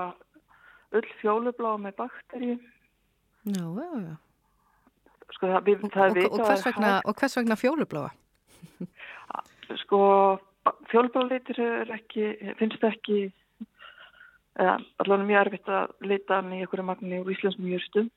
[1.01, 2.53] öll fjólublá með bakteri.
[3.49, 4.15] Já, já, já.
[5.31, 8.13] Sko það, við, það og, og, hvers vegna, og hvers vegna fjólubláa?
[9.87, 10.01] sko
[10.91, 11.61] fjólubláa litur
[12.61, 13.31] finnst ekki
[14.61, 18.11] eða allavega mjög erfitt að leita hann í einhverju magni úr íslenskum júrstum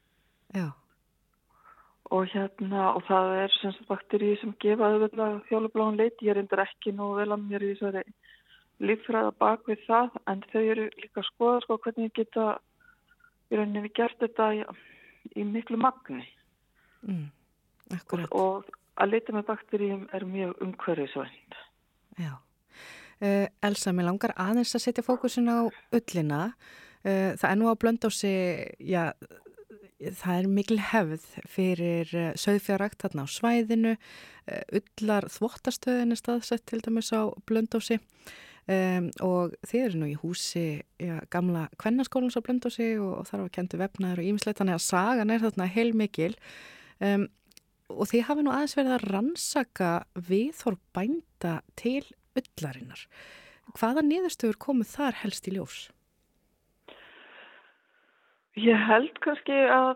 [2.14, 6.94] og hérna og það er semst bakteri sem gefa auðvitað fjólubláðan leiti, ég reyndir ekki
[6.94, 8.04] nú vel að mér í þessari
[8.84, 12.48] líffræða bak við það en þau eru líka að skoða sko hvernig ég geta
[13.50, 14.64] í rauninni við gert þetta í,
[15.40, 16.26] í miklu magni.
[17.08, 17.28] Mm,
[17.96, 21.62] og, og að leita með bakteríum er mjög umhverfisvænt.
[22.20, 22.34] Já
[23.22, 26.42] Elsa, mér langar aðeins að setja fókusin á ullina.
[27.04, 28.34] Uh, það er nú á blöndósi,
[28.80, 29.04] já,
[30.22, 33.98] það er mikil hefð fyrir uh, söðfjárakt þarna á svæðinu.
[34.76, 38.00] Ullar þvottastöðin er staðsett til dæmis á blöndósi
[38.68, 40.66] um, og þið eru nú í húsi
[41.00, 44.86] já, gamla kvennaskólans á blöndósi og, og þar að kentu vefnaður og ímislegt, þannig að
[44.88, 46.34] sagan er þarna heil mikil.
[47.04, 47.28] Um,
[47.92, 49.94] og þið hafi nú aðeins verið að rannsaka
[50.30, 52.04] viðhór bænda til
[52.40, 53.08] ullarinnar.
[53.78, 55.88] Hvaða niðurstöður komu þar helst í ljós?
[58.60, 59.96] Ég held kannski að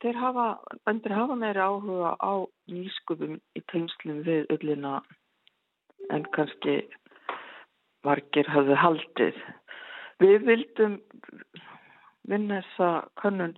[0.00, 0.46] þeir hafa,
[0.88, 2.32] öndir hafa meiri áhuga á
[2.72, 5.00] nýskupum í tengslum við ullina
[6.08, 6.78] en kannski
[8.06, 9.42] margir hafðu haldið.
[10.20, 10.96] Við vildum
[12.28, 13.54] vinna þessa kannun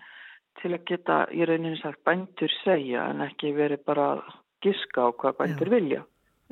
[0.61, 4.23] til að geta í rauninni sagt bændur segja en ekki verið bara að
[4.67, 5.75] giska á hvað bændur Já.
[5.77, 6.03] vilja.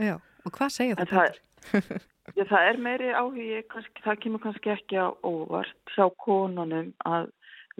[0.01, 0.16] Já,
[0.47, 1.36] og hvað segja það það-
[1.72, 2.07] bændur?
[2.36, 7.30] Já, það er meiri áhugi, kannski, það kemur kannski ekki á óvart hjá konunum að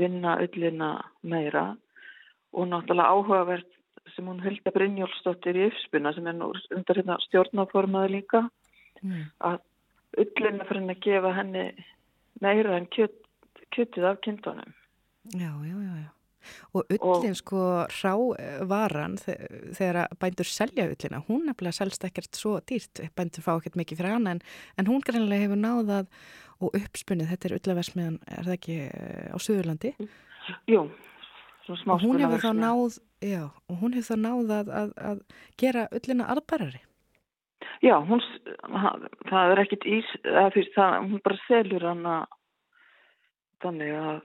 [0.01, 0.89] vinna öllina
[1.23, 1.77] meira
[2.53, 3.69] og náttúrulega áhugavert
[4.17, 8.49] sem hún Hulda Brynjólfsdóttir í Yfspuna sem er nú undir hérna stjórnaformaði líka
[9.03, 9.31] Mm.
[9.41, 9.61] að
[10.19, 11.63] öllina fyrir henni að gefa henni
[12.43, 13.15] meira en kjöt,
[13.73, 14.75] kjötið af kindunum.
[15.33, 16.11] Já, já, já, já.
[16.75, 17.63] Og ullin sko
[18.01, 23.79] rávaran þegar að bændur selja ullina, hún nefnilega selst ekkert svo dýrt, bændur fá ekkert
[23.81, 24.43] mikið fyrir hana en,
[24.79, 26.11] en hún greinlega hefur náðað
[26.61, 29.95] og uppspunnið, þetta er ullaversmiðan, er það ekki eh, á Suðurlandi?
[30.69, 30.85] Jú,
[31.65, 35.25] svona smá Og náð, já, og hún hefur þá náð að, að, að
[35.61, 36.83] gera ullina arðbærari.
[37.81, 38.21] Já, hún,
[39.31, 40.13] það er ekkit ís,
[40.55, 42.17] fyrst það, hún bara selur hana
[43.65, 44.21] þannig að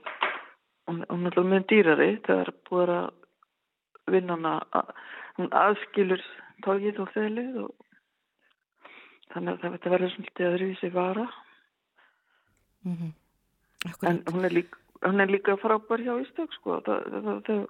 [0.88, 3.08] hún, er mjög dýrari þegar búið að
[4.14, 4.92] vinna hana, að,
[5.38, 6.24] hún aðskilur
[6.66, 7.74] tókið og selið og
[9.34, 11.28] þannig að þetta verður svolítið öðruvísi vara
[12.86, 13.14] Mm -hmm.
[14.10, 17.68] en hún er líka, hún er líka frábær hjá Ístök sko, það, það, það,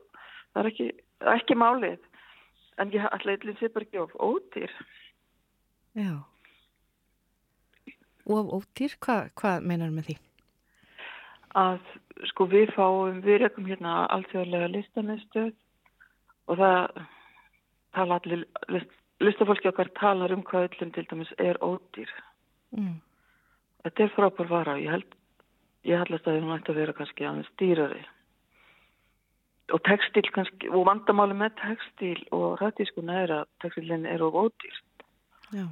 [0.53, 0.87] það er ekki,
[1.19, 1.99] ekki málið
[2.77, 4.71] en ég ætla eitthvað sé bara ekki of ódýr
[5.95, 6.13] Já.
[8.25, 10.15] Og ódýr, hvað hva meinar með því?
[11.55, 11.79] Að
[12.31, 15.53] sko við fáum, við rekum hérna alþjóðlega listanestöð
[16.51, 17.03] og það
[17.95, 18.91] tala allir, list,
[19.23, 22.11] listafólki okkar talar um hvað öllum til dæmis er ódýr.
[22.75, 22.97] Mm.
[23.85, 25.15] Þetta er frábær vara og ég held,
[25.87, 28.03] ég hallast að hún ætti að vera kannski aðeins dýrari.
[29.73, 34.75] Og textil kannski, og vandamáli með textil og rættískuna er að textilin er of ódýr
[35.55, 35.65] Já.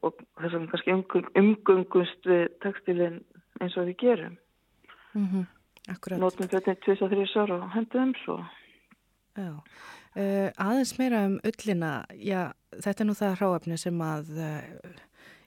[0.00, 3.20] og þess vegna kannski umgung, umgungust við textilin
[3.60, 4.38] eins og við gerum.
[5.14, 5.46] Mm -hmm.
[6.18, 8.36] Nótum og þrjus ára og hendum svo.
[10.12, 12.52] Uh, aðeins meira um ullina, já,
[12.84, 14.92] þetta er nú það hráefni sem að uh,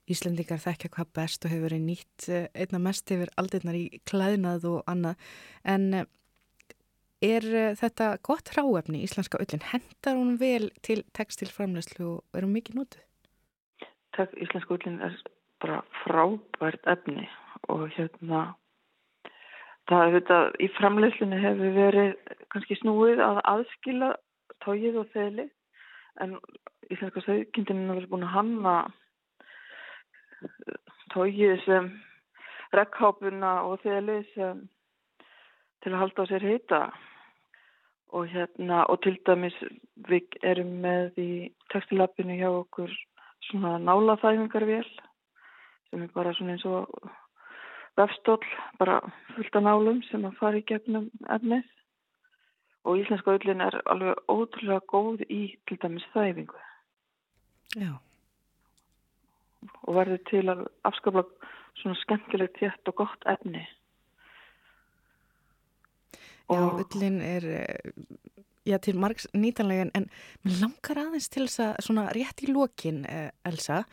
[0.09, 4.65] Íslendingar þekkja hvað best og hefur verið nýtt uh, einna mest yfir aldirnar í klæðnað
[4.71, 5.15] og annað,
[5.63, 5.85] en
[7.25, 7.47] er
[7.77, 13.05] þetta gott hráefni, íslenska ullin, hendar hún vel til textilframlegslu og er hún mikið nótuð?
[14.17, 15.15] Takk, íslensku ullin er
[15.61, 17.29] bara frábært efni
[17.69, 18.55] og hérna
[19.89, 22.13] það þetta í framleyslunni hefur verið
[22.53, 24.11] kannski snúið að aðskila
[24.65, 25.49] tóið og þeli
[26.23, 26.37] en
[26.89, 28.75] íslenska sögkindin er búin að hanna
[31.13, 31.89] tóið sem
[32.75, 34.63] rekkhápuna og þeli sem
[35.83, 36.79] til að halda á sér heita.
[38.15, 39.55] Og hérna og til dæmis
[40.07, 41.31] við erum með í
[41.73, 42.91] textilappinu hjá okkur
[43.49, 44.87] svona nálaþæfingarvél
[45.89, 46.89] sem er bara svona eins og
[47.97, 48.43] vefstóll,
[48.79, 48.99] bara
[49.35, 51.65] fullt af nálum sem að fara í gegnum efnið.
[52.85, 56.59] Og íslenska öllin er alveg ótrúlega góð í til dæmis þæfingu.
[57.75, 57.95] Já.
[59.85, 61.23] og verður til að afskapla
[61.79, 63.63] svona skemmtilegt þétt og gott efni.
[66.45, 67.93] Já, og ullin er eh,
[68.69, 70.05] já, til margs nýtanlega en,
[70.45, 73.89] mér langar aðeins til þess að svona rétt í lokin, eh, Elsa eh,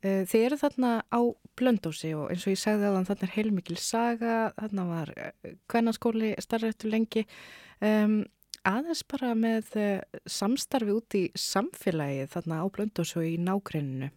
[0.00, 1.20] þið eru þarna á
[1.60, 6.34] blöndósi og eins og ég sagði aðan þarna er heilmikil saga, þarna var eh, kvennarskóli
[6.40, 7.26] starfrættu lengi
[7.84, 8.22] um,
[8.68, 14.10] aðeins bara með eh, samstarfi út í samfélagið þarna á blöndósi og í nágreininu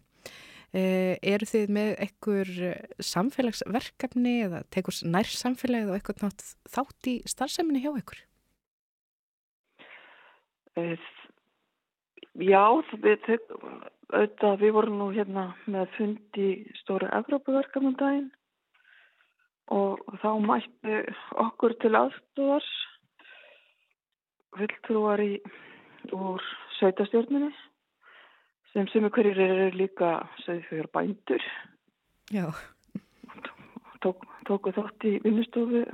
[0.74, 7.08] Uh, eru þið með einhver eh, samfélagsverkefni eða tekur nær samfélagið og eitthvað nátt þátt
[7.12, 8.24] í starfseminni hjá ykkur?
[10.82, 10.96] Eh,
[12.42, 12.64] Já,
[12.98, 13.28] við,
[14.12, 16.48] auðvitað, við vorum nú hérna með fund í
[16.82, 18.30] stóra Evrópuverkamum daginn
[19.72, 20.98] og þá mætti
[21.40, 22.70] okkur til aðstofars
[24.54, 25.38] fulltrúar í
[26.12, 26.42] úr
[26.78, 27.50] sveitastjórninni
[28.74, 30.10] sem sem hverjir eru líka
[30.44, 31.42] fyrir bændur
[32.32, 32.50] Já.
[34.02, 35.84] tók, tóku þátt í vinnustofu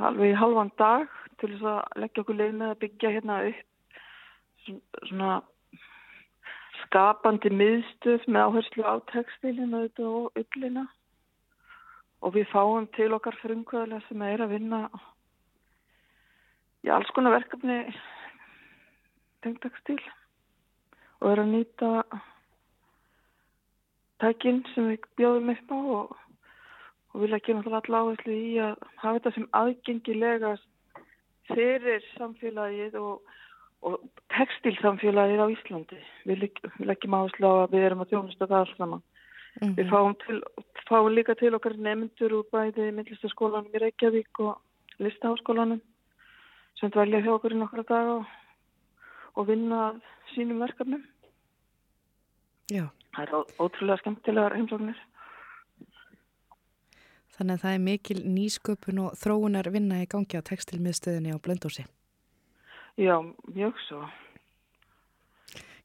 [0.00, 1.08] alveg í halvan dag
[1.40, 3.69] til þess að leggja okkur leið með að byggja hérna upp
[5.08, 5.40] svona
[6.84, 10.00] skapandi miðstöð með áherslu á textilin og
[10.34, 10.86] ullina.
[12.20, 14.80] Og við fáum til okkar frumkvæðilega sem er að vinna
[16.84, 17.78] í alls konar verkefni
[19.44, 20.00] tengt textil
[21.20, 21.90] og er að nýta
[24.20, 26.14] tækin sem við bjóðum upp á og,
[27.12, 30.68] og vil ekki náttúrulega áherslu í að hafa þetta sem aðgengilegast
[31.50, 33.20] fyrir samfélagið og,
[33.82, 34.00] og
[34.34, 36.00] textilsamfélagið á Íslandi.
[36.28, 39.02] Við legg- við leggjum áherslu á að við erum að þjónusta það alls saman
[39.60, 39.76] Mm -hmm.
[39.76, 40.42] Við fáum, til,
[40.88, 44.60] fáum líka til okkar nefndur úr bæði myndlistaskólanum í Reykjavík og
[44.98, 45.80] listaháskólanum
[46.78, 48.26] sem dvelja hjá okkur í nokkra daga og,
[49.34, 50.00] og vinna
[50.34, 51.02] sínum verkefnum.
[52.70, 52.86] Já.
[53.16, 54.98] Það er ótrúlega skemmtilegar heimsóknir.
[57.34, 61.84] Þannig að það er mikil nýsköpun og þróunar vinna í gangi á tekstilmiðstöðinni á Blöndósi.
[62.96, 63.20] Já,
[63.54, 64.08] mjög svo.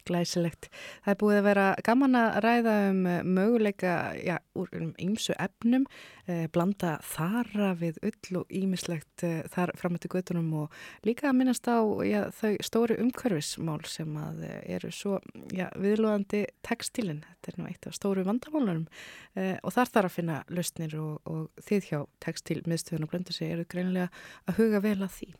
[0.06, 0.68] Glæsilegt.
[1.02, 2.98] Það er búið að vera gaman að ræða um
[3.34, 5.86] möguleika já, úr um ýmsu efnum,
[6.30, 10.76] eh, blanda þara við ull og ýmislegt eh, þar fram til göttunum og
[11.06, 17.24] líka að minnast á já, þau stóri umhverfismál sem að eh, eru svo viðlúðandi tekstilin.
[17.40, 18.86] Þetta er nú eitt af stóru vandamálunum
[19.34, 23.50] eh, og þar þarf að finna lausnir og, og þið hjá tekstilmiðstöðun og blönda sig
[23.56, 24.12] eru greinilega
[24.46, 25.32] að huga vel að því.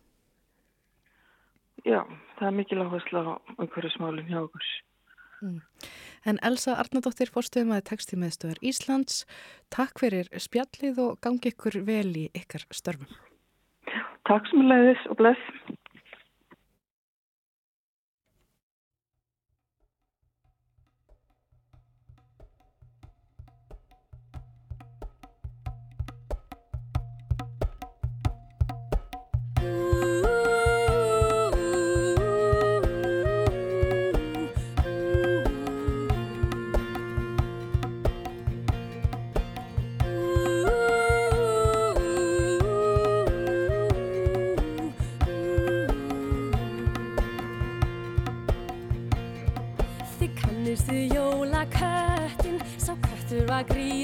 [1.86, 2.02] Já,
[2.38, 4.66] það er mikil áherslu á umhverfismálinn hjá okkur.
[5.44, 5.60] Mm.
[6.26, 9.20] En Elsa Arnardóttir, fórstuðum að textímiðstöðar Íslands,
[9.70, 13.12] takk fyrir spjallið og gangi ykkur vel í ykkar störfum.
[14.26, 15.52] Takk sem leiðis og bless.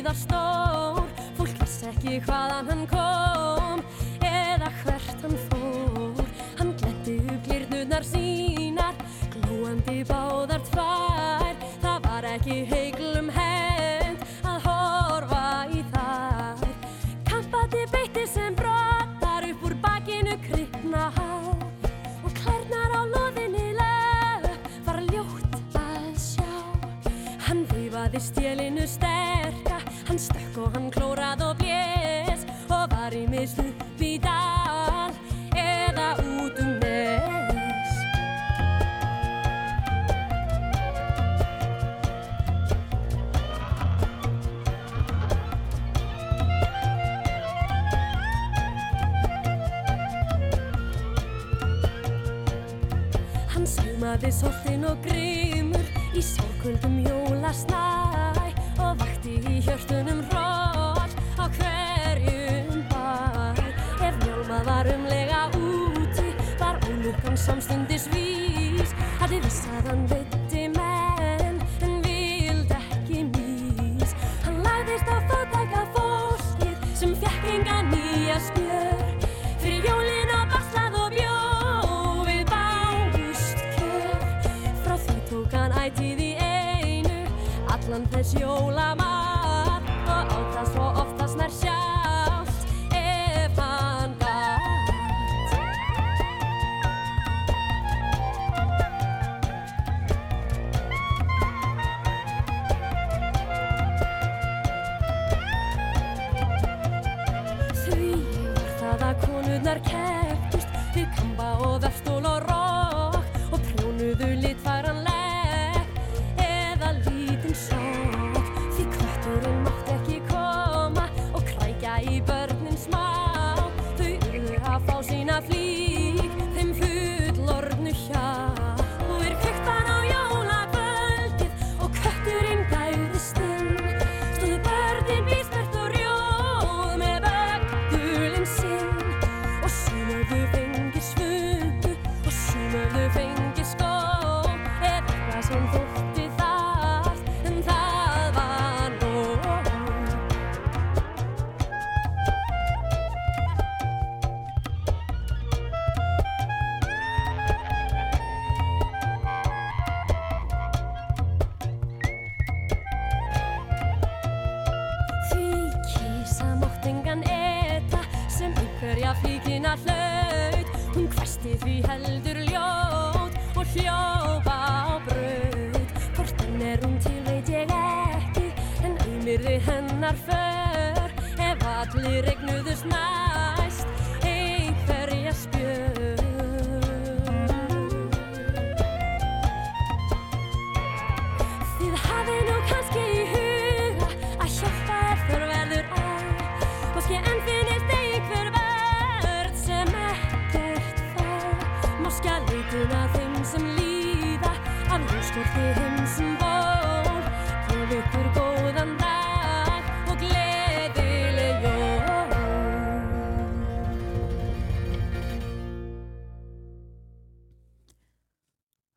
[0.03, 1.07] Var gríðar stór.
[1.37, 3.83] Fólk vissi ekki hvaðan hann kom
[4.21, 6.25] Eða hvert hann fór.
[6.59, 8.95] Hann gletti upp glirnurnar sínar
[9.33, 11.55] Glóandi báðar tvær.
[11.83, 12.92] Það var ekki heiklum
[30.59, 35.13] og hann klórað og blés og var í mist upp í dal
[35.57, 37.93] eða út um nes.
[53.55, 54.62] Hann saumaði soltin
[87.93, 89.22] allan þess jólamat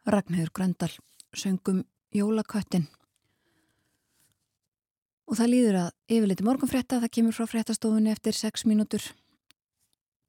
[0.05, 0.91] Ragnhildur Gröndal
[1.33, 1.83] söngum
[2.13, 2.85] Jólaköttin.
[5.25, 9.01] Og það líður að yfirleiti morgunfrétta, það kemur frá fréttastofunni eftir 6 mínútur.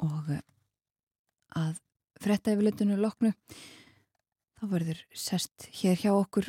[0.00, 0.40] Og eh,
[1.52, 1.76] að
[2.22, 3.34] frétta yfirleitinu loknu
[4.56, 6.48] þá verður sest hér hjá okkur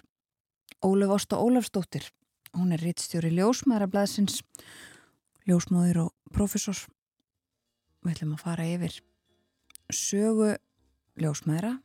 [0.86, 2.08] Ólaf Ásta Ólafsdóttir.
[2.56, 4.40] Hún er rittstjóri Ljósmaðurablaðsins
[5.48, 6.80] Ljósmáður og profesor
[8.04, 8.96] við ætlum að fara yfir
[9.92, 10.54] sögu
[11.20, 11.76] Ljósmaðura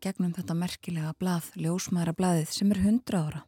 [0.00, 3.42] gegnum þetta merkilega blað Ljósmaðurablaðið sem er 100 ára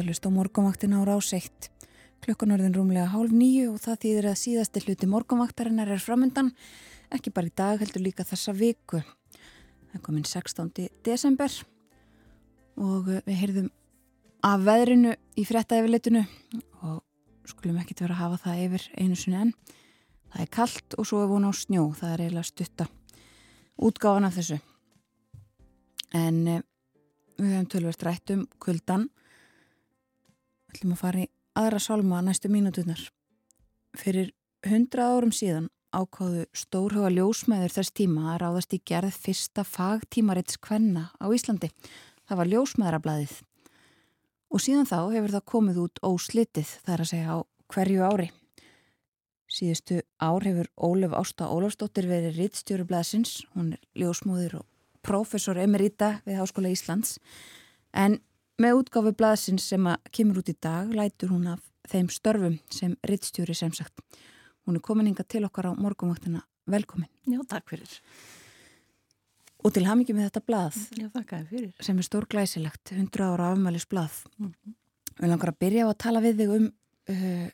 [0.00, 1.68] að hlusta á morgunvaktin á rás 1.
[2.24, 6.52] Klukkan orðin rúmlega hálf nýju og það þýðir að síðasti hluti morgunvaktarinnar er framöndan,
[7.12, 9.00] ekki bara í dag heldur líka þessa viku.
[9.00, 10.88] Það er komin 16.
[11.06, 11.56] desember
[12.80, 13.68] og við heyrðum
[14.46, 16.24] af veðrinu í frettæfileitinu
[16.86, 17.02] og
[17.48, 19.52] skulum ekki vera að hafa það yfir einu sinni enn.
[20.30, 22.86] Það er kallt og svo er von á snjó, það er eiginlega stutta
[23.80, 24.60] útgáfan af þessu.
[26.16, 26.62] En eh,
[27.40, 29.08] við höfum tölvert rætt um kuldan.
[30.70, 31.28] Við ætlum að fara í
[31.58, 33.00] aðra sálma næstu mínutunar.
[33.98, 34.28] Fyrir
[34.70, 41.08] hundra árum síðan ákáðu stórhuga ljósmæður þess tíma að ráðast í gerð fyrsta fagtímarits kvenna
[41.18, 41.72] á Íslandi.
[42.22, 43.34] Það var ljósmæðrablaðið.
[44.54, 47.38] Og síðan þá hefur það komið út óslitið, það er að segja á
[47.74, 48.30] hverju ári.
[49.50, 54.66] Síðustu ár hefur Ólef Ásta Ólafsdóttir verið rittstjórublaðsins, hún er ljósmúður og
[55.02, 57.18] professor emerita við Háskóla Íslands
[57.90, 58.20] en
[58.60, 62.96] með útgáfi blaðsins sem að kemur út í dag lætur hún af þeim störfum sem
[63.08, 64.02] rittstjóri sem sagt.
[64.66, 66.42] Hún er komin hinga til okkar á morgunvaktina.
[66.70, 67.08] Velkomin.
[67.26, 67.94] Já, takk fyrir.
[69.60, 71.08] Og til hamingi með þetta blað Já,
[71.84, 74.22] sem er stór glæsilegt, 100 ára afmælis blað.
[74.38, 74.74] Mm -hmm.
[75.20, 76.72] Við langar að byrja á að tala við þig um
[77.08, 77.48] uh,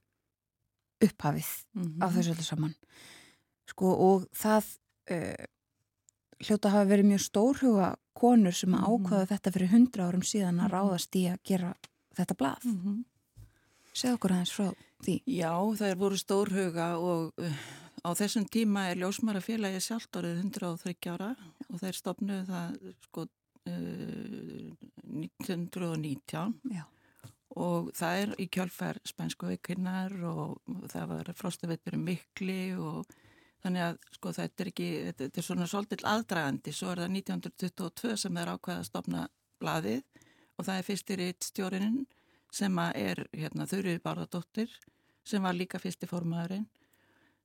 [1.02, 2.04] upphafið Mm -hmm.
[2.04, 2.74] á þessu öllu saman.
[3.66, 4.64] Sko og það
[5.10, 5.44] uh,
[6.40, 8.90] hljóta hafa verið mjög stórhuga konur sem að Mhm.
[9.06, 10.74] ákvaða þetta fyrir 100 árum síðan að Mhm.
[10.74, 11.74] ráðast í að gera
[12.16, 12.64] þetta blað.
[12.64, 13.04] Mm -hmm.
[13.96, 14.74] Segð okkur aðeins frá
[15.04, 15.22] því.
[15.26, 17.52] Já, það er voru stórhuga og uh,
[18.04, 21.36] á þessum tíma er ljósmarafélagi sjálft orðið 130 ára
[21.72, 23.26] og þeir stopnuðu það sko
[23.66, 24.72] uh,
[25.06, 26.84] 1919 Já.
[27.56, 30.60] og það er í kjálfær spænsku veikinnar og
[30.92, 33.06] það var frostavettur mikli og
[33.64, 38.16] þannig að sko þetta er ekki, þetta, er svona svolítill aðdragandi, svo er það 1922
[38.22, 39.26] sem er ákveða að stopna
[39.62, 40.02] blaðið
[40.56, 42.00] og það er fyrstir í stjórinin
[42.52, 44.76] sem að er hérna Þurrið Bárðardóttir
[45.26, 46.66] sem var líka fyrsti formaðurinn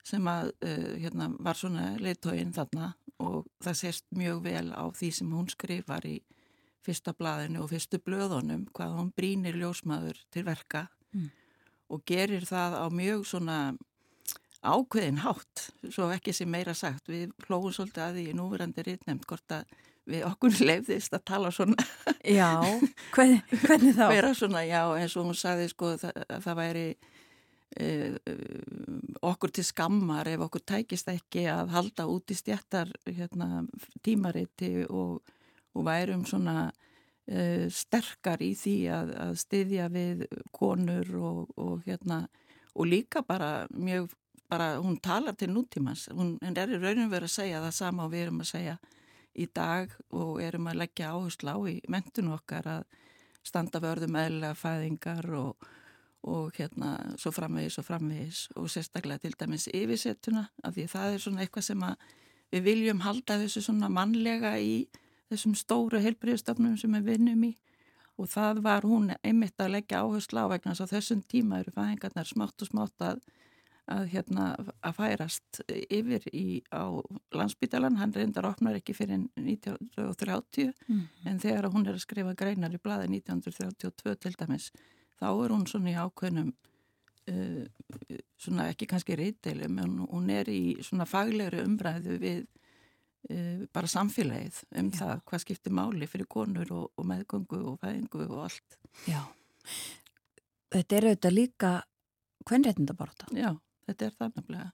[0.06, 5.12] sem að uh, hérna var svona leiðtóginn þarna og það sést mjög vel á því
[5.14, 6.16] sem hún skrifar í
[6.82, 11.28] fyrsta blaðinu og fyrstu blöðunum hvað hún brínir ljósmaður til verka Mm.
[11.92, 13.56] og gerir það á mjög svona
[14.62, 19.26] ákveðin hátt, svo ekki sem meira sagt, við hlóðum svolítið að því í núverandi rítnefnd
[19.30, 19.80] hvort að
[20.12, 21.78] við okkur leifðist að tala svona
[22.26, 22.62] Já,
[23.16, 24.06] hvernig, hvernig þá?
[24.12, 26.86] vera svona, já, eins og hún sagði sko það, að það væri
[27.82, 28.16] uh,
[29.32, 33.66] okkur til skammar ef okkur tækist ekki að halda út í stjættar hérna,
[34.06, 35.20] tímariti og,
[35.74, 42.28] og værum svona uh, sterkar í því að, að styðja við konur og, og hérna
[42.72, 44.12] og líka bara mjög
[44.52, 48.12] bara, hún talar til nútímans, hún er í raunum verið að segja það sama og
[48.12, 48.78] við erum að segja
[49.32, 52.98] í dag og erum að leggja áherslu á í mentun okkar að
[53.48, 55.70] standa vörðum eðlega fæðingar og,
[56.28, 61.24] og hérna svo framvegis og framvegis og sérstaklega til dæmis yfirsettuna af því það er
[61.24, 61.86] svona eitthvað sem
[62.52, 64.76] við viljum halda þessu svona mannlega í
[65.32, 67.54] þessum stóru heilbriðstofnum sem við vinnum í.
[68.20, 71.72] Og það var hún einmitt að leggja áherslu á vegna þess að þessum tíma eru
[71.74, 73.22] fæðingarnar smátt og smátt að
[73.92, 74.48] að, hérna,
[74.84, 76.88] að færast yfir í, á
[77.36, 81.04] landsbytalan, hann reyndar opnar ekki fyrir 1930 mm.
[81.30, 84.72] en þegar hún er að skrifa greinar í bladi 1932 til dæmis
[85.20, 86.52] þá er hún svona í ákveðnum
[87.32, 93.92] uh, svona ekki kannski reytilum en hún er í svona faglegri umbræðu við uh, bara
[93.92, 95.00] samfélagið um Já.
[95.02, 98.80] það hvað skiptir máli fyrir konur og, og meðgöngu og fæðingu og allt.
[99.10, 99.22] Já,
[100.74, 101.76] þetta er auðvitað líka
[102.48, 103.52] hvernreitndabarta Já
[103.88, 104.70] þetta er það nefnilega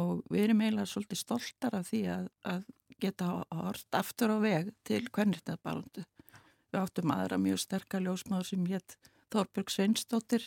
[0.00, 2.66] og við erum eiginlega svolítið stoltar af því að, að
[3.00, 6.04] geta hort aftur á veg til hvernig þetta balundu.
[6.70, 8.96] Við áttum aðra mjög sterkar ljósmáður sem hétt
[9.30, 10.46] Þorberg Sveinsdóttir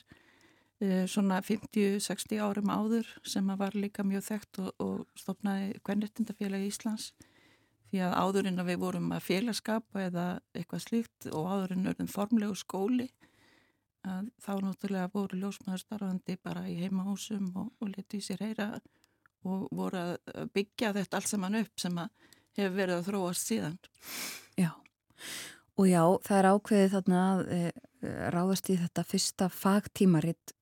[0.79, 7.11] eh, svona 50-60 árum áður sem var líka mjög þekkt og, og stopnaði Kvennrettindafélagi Íslands
[7.91, 12.55] því að áðurinn að við vorum að félagskapa eða eitthvað slíkt og áðurinn örðum formlegu
[12.57, 13.09] skóli
[14.03, 18.69] að þá náttúrulega voru ljósmaður starfandi bara í heimahúsum og, og leti í sér heyra
[19.47, 23.77] og voru að byggja þetta allt saman upp sem að hefur verið að þróast síðan.
[24.59, 24.71] Já,
[25.79, 27.61] og já, það er ákveðið þarna að e,
[28.35, 30.53] ráðast í þetta fyrsta fagtímaritt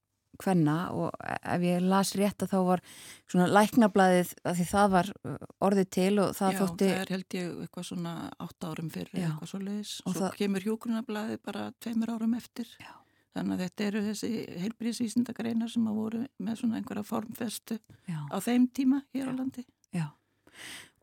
[0.42, 2.82] hvenna og ef ég las rétt að þá var
[3.30, 5.36] svona læknablaðið að því það var e,
[5.68, 6.88] orðið til og það Já, þótti...
[6.88, 8.16] Já, það er held ég eitthvað svona
[8.48, 9.28] átt árum fyrir Já.
[9.28, 10.34] eitthvað svo leiðis og svo það...
[10.40, 12.74] kemur hjókunarblaðið bara tveimur árum eftir.
[12.80, 12.92] Já.
[13.32, 14.32] Þannig að þetta eru þessi
[14.62, 17.78] heilbríðsvísindagreinar sem að voru með svona einhverja formfestu
[18.10, 18.20] Já.
[18.28, 19.64] á þeim tíma hér á landi.
[19.96, 20.08] Já,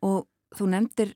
[0.04, 1.14] og þú nefndir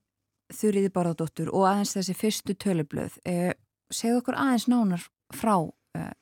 [0.53, 3.15] Þurriði Barðardóttur og aðeins þessi fyrstu tölublöð.
[3.29, 3.53] Eh,
[3.93, 5.55] segðu okkur aðeins nánar frá
[5.97, 6.13] eh,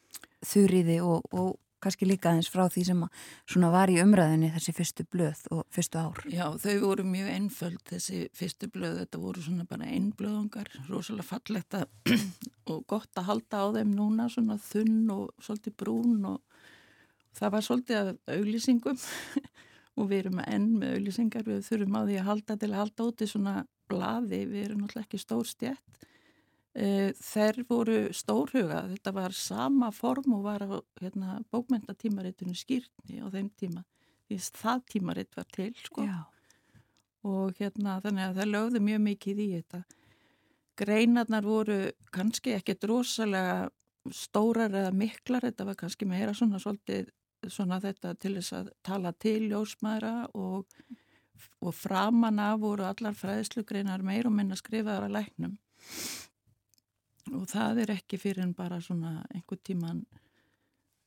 [0.46, 3.04] Þurriði og, og kannski líka aðeins frá því sem
[3.48, 6.20] svona var í umræðinni þessi fyrstu blöð og fyrstu ár.
[6.30, 11.78] Já, þau voru mjög einföld þessi fyrstu blöð, þetta voru svona bara einblöðungar, rosalega fallegt
[12.70, 16.40] og gott að halda á þeim núna, svona þunn og svolítið brún og
[17.38, 19.00] það var svolítið af auglýsingum
[19.98, 23.08] og við erum enn með auglýsingar, við þurfum á því að halda til að halda
[23.10, 23.56] út í svona
[23.90, 26.06] blaði, við erum náttúrulega ekki stór stjætt
[26.70, 33.26] Eh, þeir voru stórhuga, þetta var sama form og var á hérna, bókmyndatímaritinu skýrni á
[33.26, 33.82] þeim tíma.
[34.30, 36.06] Því það tímaritt var til sko.
[37.22, 39.80] og hérna þannig að það lögði mjög mikið í þetta.
[40.80, 43.68] Greinarnar voru kannski ekkert rosalega
[44.08, 47.10] stórar eða miklar, þetta var kannski meira svona svolítið
[47.48, 50.70] svona þetta til þess að tala til ljósmaðra og,
[51.60, 55.58] og framanna voru allar fræðslugreinar meir og minna skrifaðar að læknum
[57.36, 60.02] og það er ekki fyrir en bara svona einhver tíman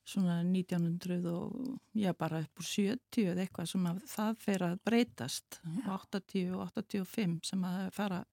[0.04, 4.78] svona 1900 og já bara upp úr 70 eða eitthvað sem að það fer að
[4.84, 5.84] breytast já.
[5.96, 8.24] 80 og 85 sem að fara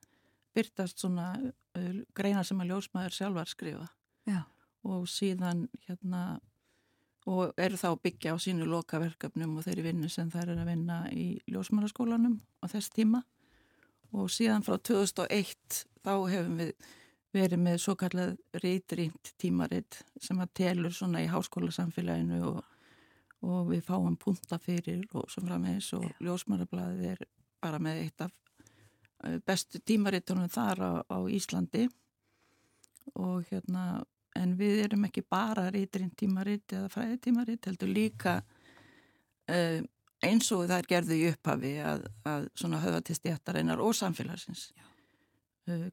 [0.56, 3.88] byrtast svona uh, greina sem að ljósmaður sjálfar skrifa
[4.28, 4.44] já.
[4.84, 6.40] og síðan hérna
[7.30, 11.04] og eru þá byggja á sínu lokaverkefnum og þeirri vinnu sem þær eru að vinna
[11.14, 13.24] í ljósmaðurskólanum á þess tíma
[14.12, 16.74] og síðan frá 2001 þá hefum við
[17.36, 22.60] verið með svo kallað reytrínt tímaritt sem að telur svona í háskóla samfélaginu og,
[23.48, 27.24] og við fáum punta fyrir og svo frammeins og ljósmarablaðið er
[27.62, 28.34] bara með eitt af
[29.24, 31.88] eh, bestu tímarittunum þar á, á Íslandi.
[33.18, 34.04] Og hérna
[34.38, 38.38] en við erum ekki bara reytrínt tímaritt eða fræðitímaritt heldur líka
[39.52, 39.82] uh,
[40.24, 44.70] eins og það er gerðu í upphafi að, að svona höfa til stjættareinar og samfélagsins.
[44.78, 44.91] Já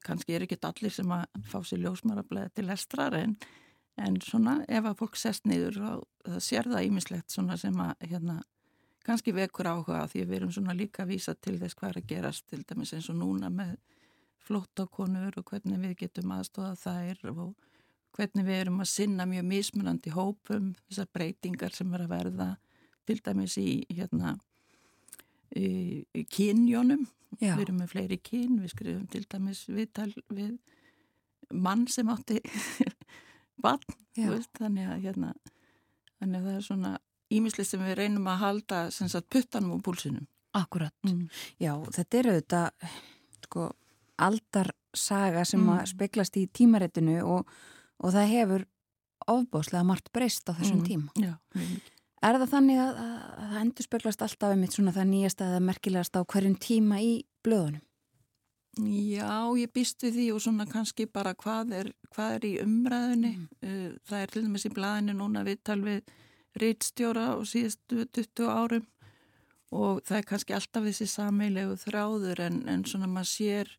[0.05, 3.35] kannski er ekki allir sem að fá sér ljósmarablaði til lestrar en,
[3.97, 8.09] en svona ef að fólk sest niður og það sér það ímislegt svona sem að
[8.09, 8.39] hérna
[9.05, 12.09] kannski vekur áhuga því við erum svona líka að vísa til þess hvað er að
[12.11, 13.77] gerast til dæmis eins og núna með
[14.49, 17.53] flóttakonur og hvernig við getum aðstóða þær og
[18.17, 22.49] hvernig við erum að sinna mjög mismunandi hópum þessar breytingar sem er að verða
[23.05, 24.35] til dæmis í hérna
[25.53, 27.07] kynjónum
[27.39, 27.53] Já.
[27.55, 30.57] við erum með fleiri kyn, við skrifum til dæmis viðtal við
[31.53, 32.39] mann sem átti
[33.63, 35.33] veist, þannig að hérna,
[36.19, 36.93] þannig að það er svona
[37.29, 40.27] ímislið sem við reynum að halda sagt puttanum og púlsinum
[40.57, 41.27] Akkurat, mm.
[41.61, 42.87] já þetta er auðvitað
[43.45, 43.67] sko
[44.19, 45.75] aldarsaga sem mm.
[45.75, 47.51] að speklast í tímaréttinu og,
[48.01, 48.65] og það hefur
[49.29, 50.87] ofbáslega margt breyst á þessum mm.
[50.89, 51.35] tíma Já,
[52.19, 55.61] Er það þannig að, að, að það endur speglast alltaf einmitt svona það nýjast eða
[55.63, 57.13] merkilegast á hverjum tíma í
[57.45, 57.85] blöðunum?
[58.79, 63.31] Já, ég býst við því og svona kannski bara hvað er, hvað er í umræðinni.
[63.63, 63.95] Mm.
[64.07, 66.13] Það er til dæmis í blæðinu núna viðtal við
[66.59, 68.85] rítstjóra og síðustu 20 árum
[69.75, 73.73] og það er kannski alltaf þessi sameilegu þráður en, en svona maður sér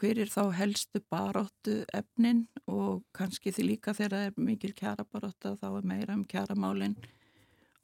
[0.00, 5.06] hver er þá helstu baróttu efnin og kannski því líka þegar það er mikil kjara
[5.06, 6.96] barótta þá er meira um kjaramálinn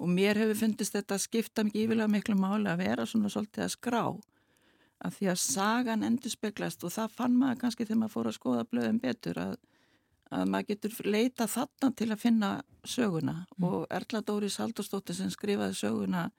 [0.01, 3.67] og mér hefur fundist þetta að skipta mikið yfirlega miklu máli að vera svona svolítið
[3.67, 4.05] að skrá.
[5.01, 8.37] Að því að sagan endur speglast og það fann maður kannski þegar maður fór að
[8.37, 9.55] skoða blöðum betur að,
[10.33, 12.51] að maður getur leita þarna til að finna
[12.85, 13.37] söguna.
[13.57, 13.69] Mm.
[13.69, 16.31] og Erla Dóri Saldurstóttir sem skrifaði söguna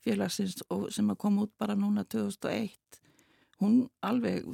[0.00, 2.76] félagsins og sem að koma út bara núna 2001
[3.60, 4.46] hún alveg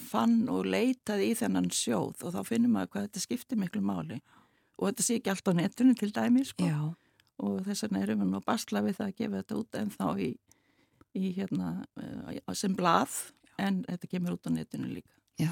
[0.00, 4.22] fann og leitaði í þennan sjóð og þá finnum maður hvað þetta skiptir miklu máli.
[4.80, 6.64] Og þetta sé ekki allt á netunum til dæmi sko.
[6.64, 7.03] Já
[7.42, 10.06] og þess vegna erum við nú basla við það að gefa þetta út en þá
[10.22, 10.30] í,
[11.14, 11.70] í hérna
[12.00, 13.16] uh, sem blað
[13.58, 15.10] en þetta kemur út á netinu líka.
[15.40, 15.50] Já,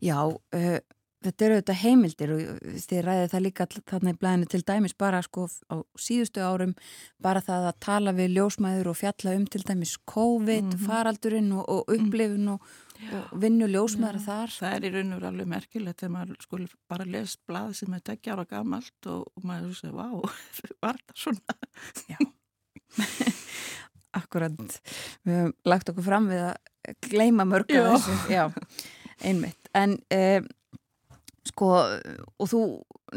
[0.00, 0.80] Já uh,
[1.24, 2.42] þetta eru þetta heimildir og
[2.88, 6.74] þið ræðið það líka þarna í blæðinu til dæmis bara sko á síðustu árum
[7.22, 10.86] bara það að tala við ljósmæður og fjalla um til dæmis COVID, mm -hmm.
[10.86, 12.70] faraldurinn og, og upplifun og,
[13.16, 14.54] og vinnu ljósmæður þar.
[14.56, 16.60] Það er í raun og alveg merkilegt þegar maður sko
[16.90, 20.06] bara les blað sem er tekja ára gamalt og, og maður sé, vá,
[20.84, 21.58] var þetta svona?
[22.10, 22.20] Já.
[24.20, 24.56] Akkurat,
[25.22, 28.48] við höfum lagt okkur fram við að gleima mörgum þessu, já,
[29.22, 29.70] einmitt.
[29.78, 30.48] En um,
[31.50, 32.60] Sko, og þú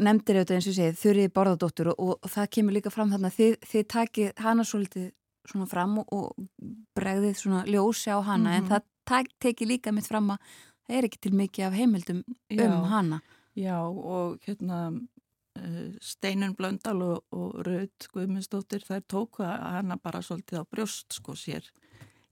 [0.00, 3.58] nefndir auðvitað eins og segið, þurrið borðadóttur og, og það kemur líka fram þarna þið,
[3.68, 5.10] þið takið hana svolítið
[5.44, 8.56] svona fram og, og bregðið svona ljósi á hana mm -hmm.
[8.56, 10.52] en það tekið líka mitt fram að
[10.84, 12.22] það er ekki til mikið af heimildum
[12.52, 13.20] já, um hana.
[13.54, 20.62] Já, og hérna uh, Steinun Blöndal og, og Rauð Guðmundsdóttir þær tóku hana bara svolítið
[20.62, 21.68] á brjóst sko sér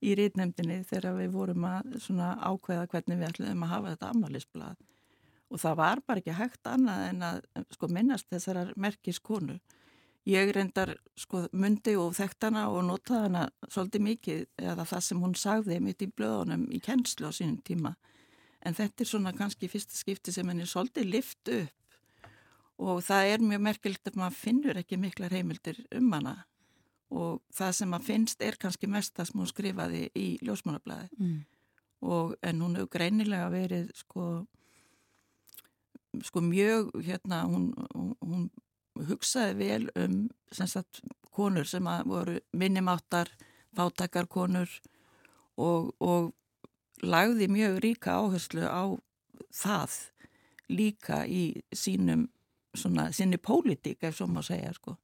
[0.03, 4.89] í rítnefndinni þegar við vorum að svona ákveða hvernig við ætlum að hafa þetta ammaliðsblad
[5.53, 7.39] og það var bara ekki hægt annað en að
[7.75, 9.59] sko, minnast þessar merkiskonu.
[10.29, 15.23] Ég reyndar sko, myndi og þekkt hana og notaði hana svolítið mikið eða það sem
[15.25, 17.95] hún sagði mitt í blöðunum í kennslu á sínum tíma.
[18.63, 21.99] En þetta er svona kannski fyrsta skipti sem henni svolítið lift upp
[22.83, 26.37] og það er mjög merkilegt að maður finnur ekki miklar heimildir um hana
[27.13, 31.37] og það sem maður finnst er kannski mest það sem hún skrifaði í ljósmánablaði mm.
[32.49, 34.27] en hún hefur greinilega verið sko
[36.23, 37.71] sko mjög hérna hún,
[38.21, 38.49] hún
[39.09, 40.17] hugsaði vel um
[40.51, 41.01] sagt,
[41.33, 43.31] konur sem voru minnimáttar,
[43.73, 44.69] fátakarkonur
[45.57, 46.33] og, og
[47.01, 48.83] lagði mjög ríka áherslu á
[49.53, 49.97] það
[50.69, 52.27] líka í sínum
[52.77, 54.95] svona, sinni pólitík ef svo má segja sko.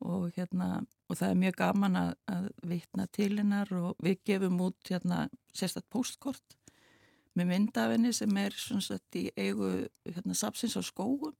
[0.00, 0.80] Og hérna
[1.10, 5.24] og það er mjög gaman að, að vitna til hennar og við gefum út hérna
[5.50, 6.56] sérstaklega postkort
[7.34, 11.34] með myndafinni sem er sagt, í eigu hérna, sapsins á skóum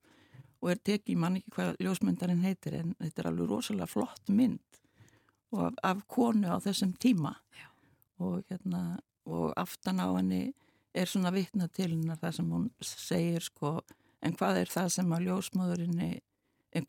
[0.61, 4.81] og er tekið, mann ekki hvað ljósmyndarinn heitir en þetta er alveg rosalega flott mynd
[5.51, 7.35] og af, af konu á þessum tíma.
[8.21, 10.51] Og, hérna, og aftan á henni
[10.95, 13.79] er svona vittna til hennar það sem hún segir sko
[14.21, 16.11] en hvað er það sem að ljósmóðurinni
[16.77, 16.87] uh,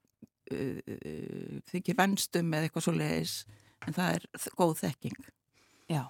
[0.51, 3.35] uh, þykir vennstum eða eitthvað svo leiðis
[3.87, 5.29] en það er góð þekking.
[5.89, 6.03] Já,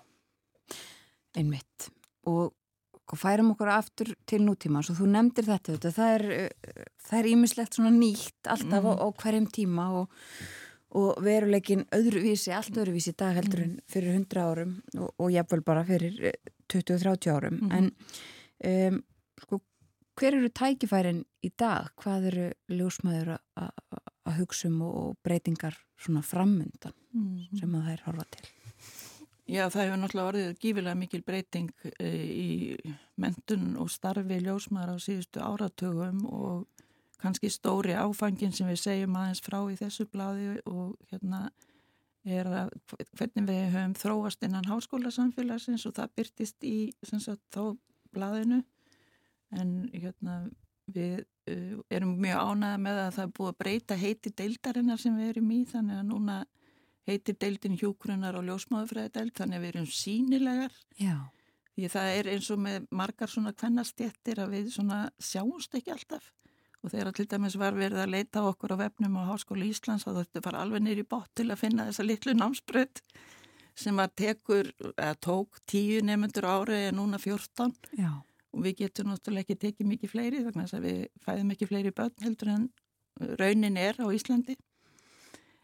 [1.38, 1.92] einmitt.
[2.28, 2.52] Og
[3.12, 7.78] og færum okkur aftur til nútíma og þú nefndir þetta, þetta það er eh, ímislegt
[7.78, 8.88] svona nýtt alltaf mm.
[8.88, 10.22] á, á hverjum tíma og,
[11.00, 15.84] og veruleikin öðruvísi allt öðruvísi dag heldur en fyrir 100 árum og, og jáfnvel bara
[15.88, 16.18] fyrir
[16.72, 17.76] 20-30 eh, árum mm.
[17.78, 17.92] en
[18.96, 19.04] um,
[19.44, 19.62] sko,
[20.20, 21.92] hver eru tækifærin í dag?
[22.00, 27.60] Hvað eru ljósmaður að hugsa um og breytingar svona framundan mm.
[27.60, 28.50] sem að það er horfa til?
[29.52, 32.52] Já, það hefur náttúrulega orðið gífilega mikil breyting e, í
[33.20, 36.86] mentun og starfi ljósmaður á síðustu áratugum og
[37.20, 41.50] kannski stóri áfangin sem við segjum aðeins frá í þessu bladi og hérna
[42.24, 42.72] er að
[43.18, 47.76] hvernig við höfum þróast innan háskóla samfélagsins og það byrtist í sagt, þá
[48.16, 48.62] bladinu
[49.52, 50.46] en hérna
[50.92, 55.20] við uh, erum mjög ánæða með að það er búið að breyta heiti deildarinnar sem
[55.20, 56.40] við erum í þannig að núna
[57.12, 61.16] heitir deildin hjúkrunar og ljósmáðufræði deild þannig að við erum sínilegar Já.
[61.76, 66.32] því það er eins og með margar svona kvennastjettir að við svona sjáumst ekki alltaf
[66.82, 70.16] og þegar til dæmis var verið að leita okkur á vefnum á Háskóli Íslands þá
[70.24, 73.04] þetta var alveg nýri bótt til að finna þessa litlu námsbröð
[73.82, 78.20] sem að tekur, eða tók tíu nefnundur ári en núna fjórtán Já.
[78.52, 82.26] og við getum náttúrulega ekki tekið mikið fleiri þess að við fæðum ekki fleiri börn
[82.26, 82.68] heldur en
[83.40, 84.58] raunin er á Íslandi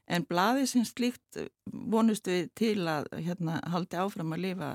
[0.07, 4.69] En blaði sem slíkt vonust við til að hérna, haldi áfram að lifa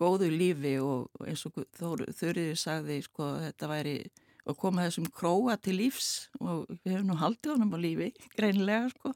[0.00, 3.96] góðu lífi og eins og þurriði sagði sko þetta væri
[4.42, 8.08] að koma þessum króa til lífs og við hefum nú haldið honum á lífi,
[8.38, 9.14] greinlega sko.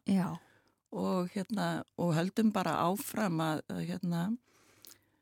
[0.97, 1.69] Og hérna
[2.01, 4.29] og höldum bara áfram að hérna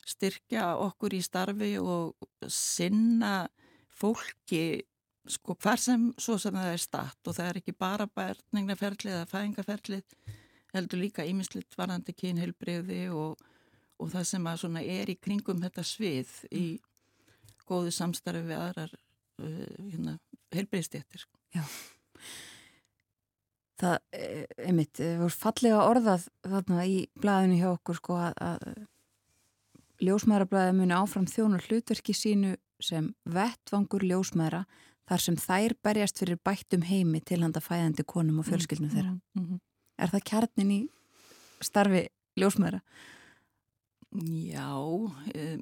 [0.05, 2.12] styrkja okkur í starfi og
[2.53, 3.47] sinna
[3.95, 4.85] fólki
[5.30, 9.28] sko hvar sem svo sem það er statt og það er ekki bara bærningnaferlið eða
[9.30, 10.16] fæðingaferlið
[10.74, 13.38] heldur líka íminslitt varandi kynheilbreyði og,
[14.01, 16.64] og það sem að svona er í kringum þetta svið í
[17.68, 20.18] góðu samstarfi við aðrar uh, hérna,
[20.55, 21.24] heilbreyðstéttir.
[21.55, 21.62] Já.
[23.80, 23.96] Það,
[24.62, 31.26] einmitt, voru fallega orðað þarna í blæðinu hjá okkur sko að, að ljósmaðurablaði muni áfram
[31.30, 34.64] þjónur hlutverki sínu sem vettvangur ljósmaðura
[35.09, 39.14] þar sem þær berjast fyrir bættum heimi til handa fæðandi konum og fjölskyldnum þeirra.
[39.36, 39.60] Mm -hmm.
[39.98, 40.81] Er það kjarnin í
[41.62, 42.09] starfi
[42.40, 42.81] ljósmaðura?
[44.14, 44.70] Já,
[45.35, 45.59] e,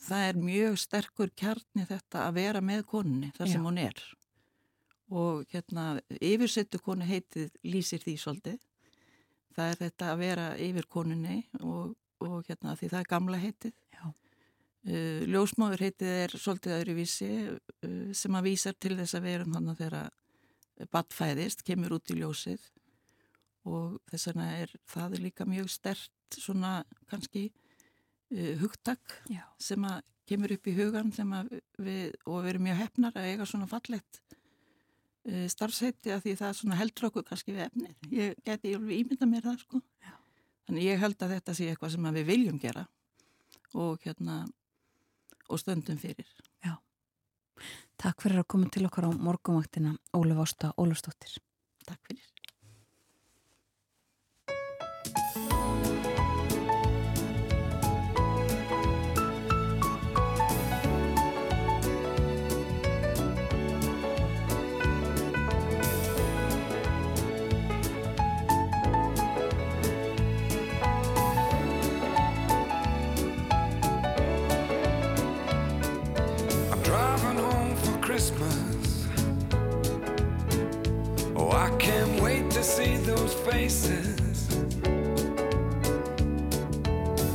[0.00, 3.66] það er mjög sterkur kjarni þetta að vera með konunni þar sem Já.
[3.66, 4.02] hún er.
[5.08, 8.60] Og hérna, yfirsettu konu heitið lýsir því svolítið.
[9.54, 13.74] Það er þetta að vera yfir konunni og, og hérna, því það er gamla heitið.
[14.84, 19.70] Uh, ljósmáður heitið er svolítið öðruvísi uh, sem að vísar til þess að verum þannig
[19.72, 22.66] að þeirra badfæðist, kemur út í ljósið
[23.70, 26.72] og þess vegna er það er líka mjög stert svona
[27.08, 29.40] kannski uh, hugtak Já.
[29.56, 33.68] sem að kemur upp í hugan við, og við erum mjög hefnar að eiga svona
[33.70, 34.20] fallett
[35.48, 37.94] starfsheiti að því það heldur okkur kannski við efnið.
[38.12, 39.80] Ég geti ímynda mér það sko.
[40.04, 40.12] Já.
[40.68, 42.84] Þannig ég held að þetta sé eitthvað sem við viljum gera
[43.72, 44.42] og hérna
[45.48, 46.28] og stöndum fyrir.
[46.64, 46.76] Já.
[48.00, 51.38] Takk fyrir að koma til okkar á morgumvaktina Óluf Ásta Ólafstóttir.
[51.86, 52.33] Takk fyrir.
[82.64, 84.48] See those faces.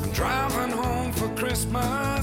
[0.03, 2.19] I'm driving home for Christmas,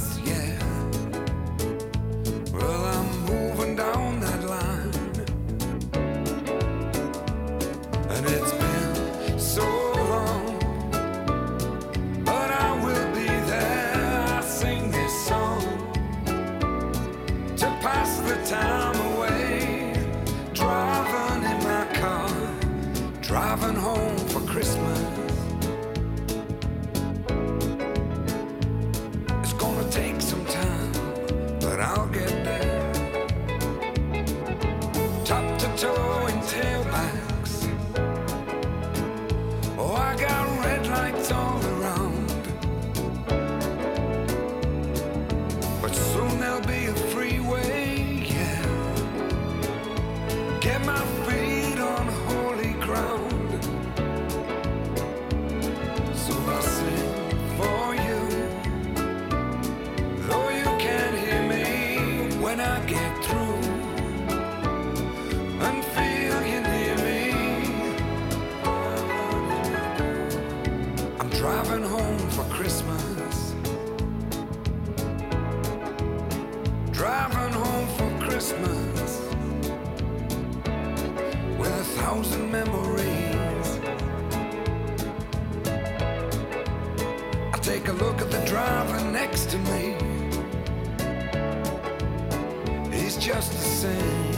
[93.36, 94.32] just the same.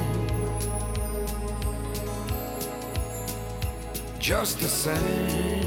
[4.18, 5.57] Just the same.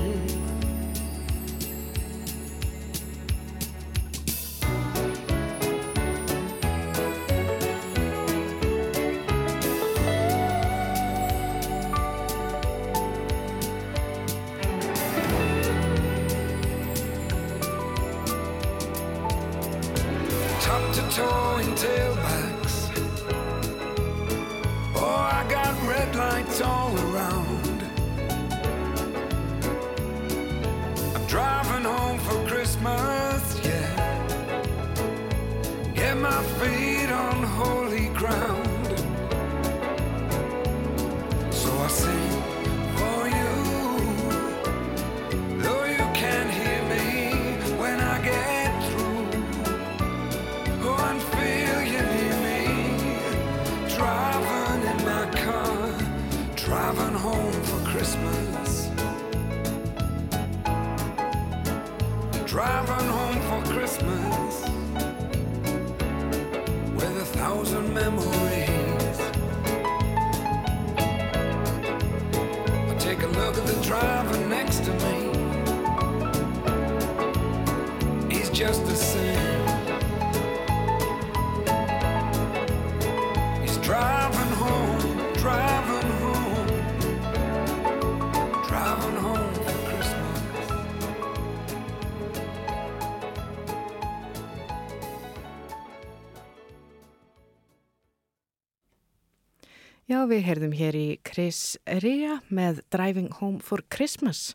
[100.45, 104.51] Heyrðum hér í Chris Rea með Driving Home for Christmas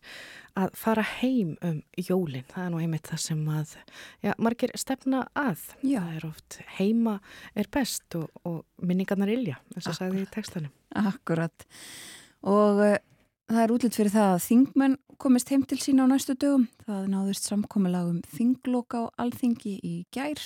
[0.56, 2.46] að fara heim um jólinn.
[2.50, 3.74] Það er nú einmitt það sem að,
[4.24, 5.64] já, margir stefna að.
[5.82, 6.00] Já.
[6.00, 7.16] Það er oft heima
[7.54, 10.72] er best og, og minningarnar ilja, eins og sagði í textanum.
[10.96, 11.66] Akkurat.
[12.46, 12.96] Og uh,
[13.50, 16.68] það er útlitt fyrir það að þingmenn komist heim til sína á næstu dögum.
[16.86, 20.40] Það náðist samkomiðlag um þingloka á alþingi í gær.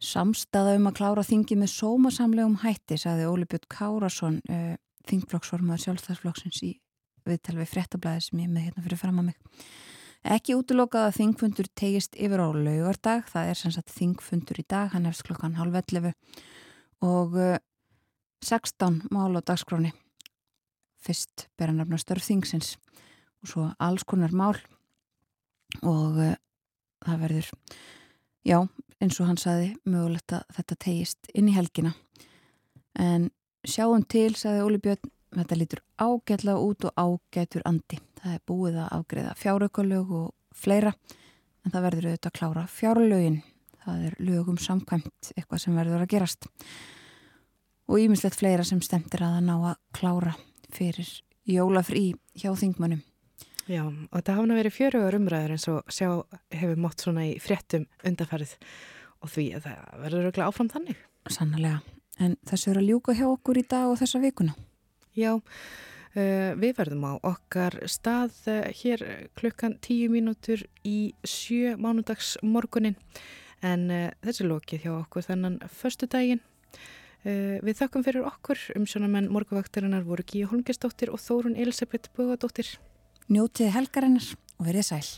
[0.00, 4.74] Samstaða um að klára þingi með sómasamlegum hætti, sagði Óli Björn Kárasson, uh,
[5.10, 6.74] þingflokksformaður sjálfstæðsflokksins í
[7.28, 9.66] viðtal við frettablaði sem ég með hérna fyrir fram að mig.
[10.36, 14.90] Ekki útlokað að þingfundur tegist yfir á laugardag, það er sem sagt þingfundur í dag,
[14.92, 16.12] hann hefst klokkan halv 11
[17.04, 17.56] og uh,
[18.44, 19.92] 16 mál á dagskráni
[21.04, 22.74] fyrst ber hann nefna störf þingsins
[23.40, 24.56] og svo alls konar mál.
[25.86, 26.36] Og uh,
[27.06, 27.50] það verður
[28.44, 28.58] já,
[29.00, 31.94] eins og hann saði mögulegt að þetta tegist inn í helgina
[32.98, 33.30] en
[33.66, 38.00] sjáum til, saði Óli Björn þetta lítur ágætlega út og ágætur andi.
[38.20, 40.92] Það er búið að afgreða fjáraukalög og fleira
[41.64, 43.42] en það verður auðvitað að klára fjárlögin.
[43.80, 46.48] Það er lögum samkvæmt eitthvað sem verður að gerast
[47.90, 50.34] og ímislegt fleira sem stemtir að það ná að klára
[50.70, 51.08] fyrir
[51.48, 52.04] jólafrí
[52.38, 53.02] hjá þingmönnum.
[53.70, 56.08] Já, og þetta hafna verið fjörugar umræður eins og sjá
[56.50, 58.56] hefur mótt svona í fréttum undarfærið
[59.22, 61.04] og því að það verður auðvitað áfram þannig.
[61.30, 61.76] Sannlega,
[62.18, 64.56] en þessu er að ljúka hjá okkur í dag og þessa vikuna.
[65.14, 69.06] Já, uh, við verðum á okkar stað uh, hér
[69.38, 72.98] klukkan tíu mínútur í sjö mánudags morgunin
[73.62, 76.42] en uh, þessi lokið hjá okkur þennan förstu daginn.
[77.20, 82.78] Við þakkum fyrir okkur, umsjónamenn morguvaktarinnar voru Gíu Holmgjastóttir og Þórun Elisabeth Bögadóttir.
[83.30, 84.24] Njótið helgarinnar
[84.58, 85.08] og verið sæl.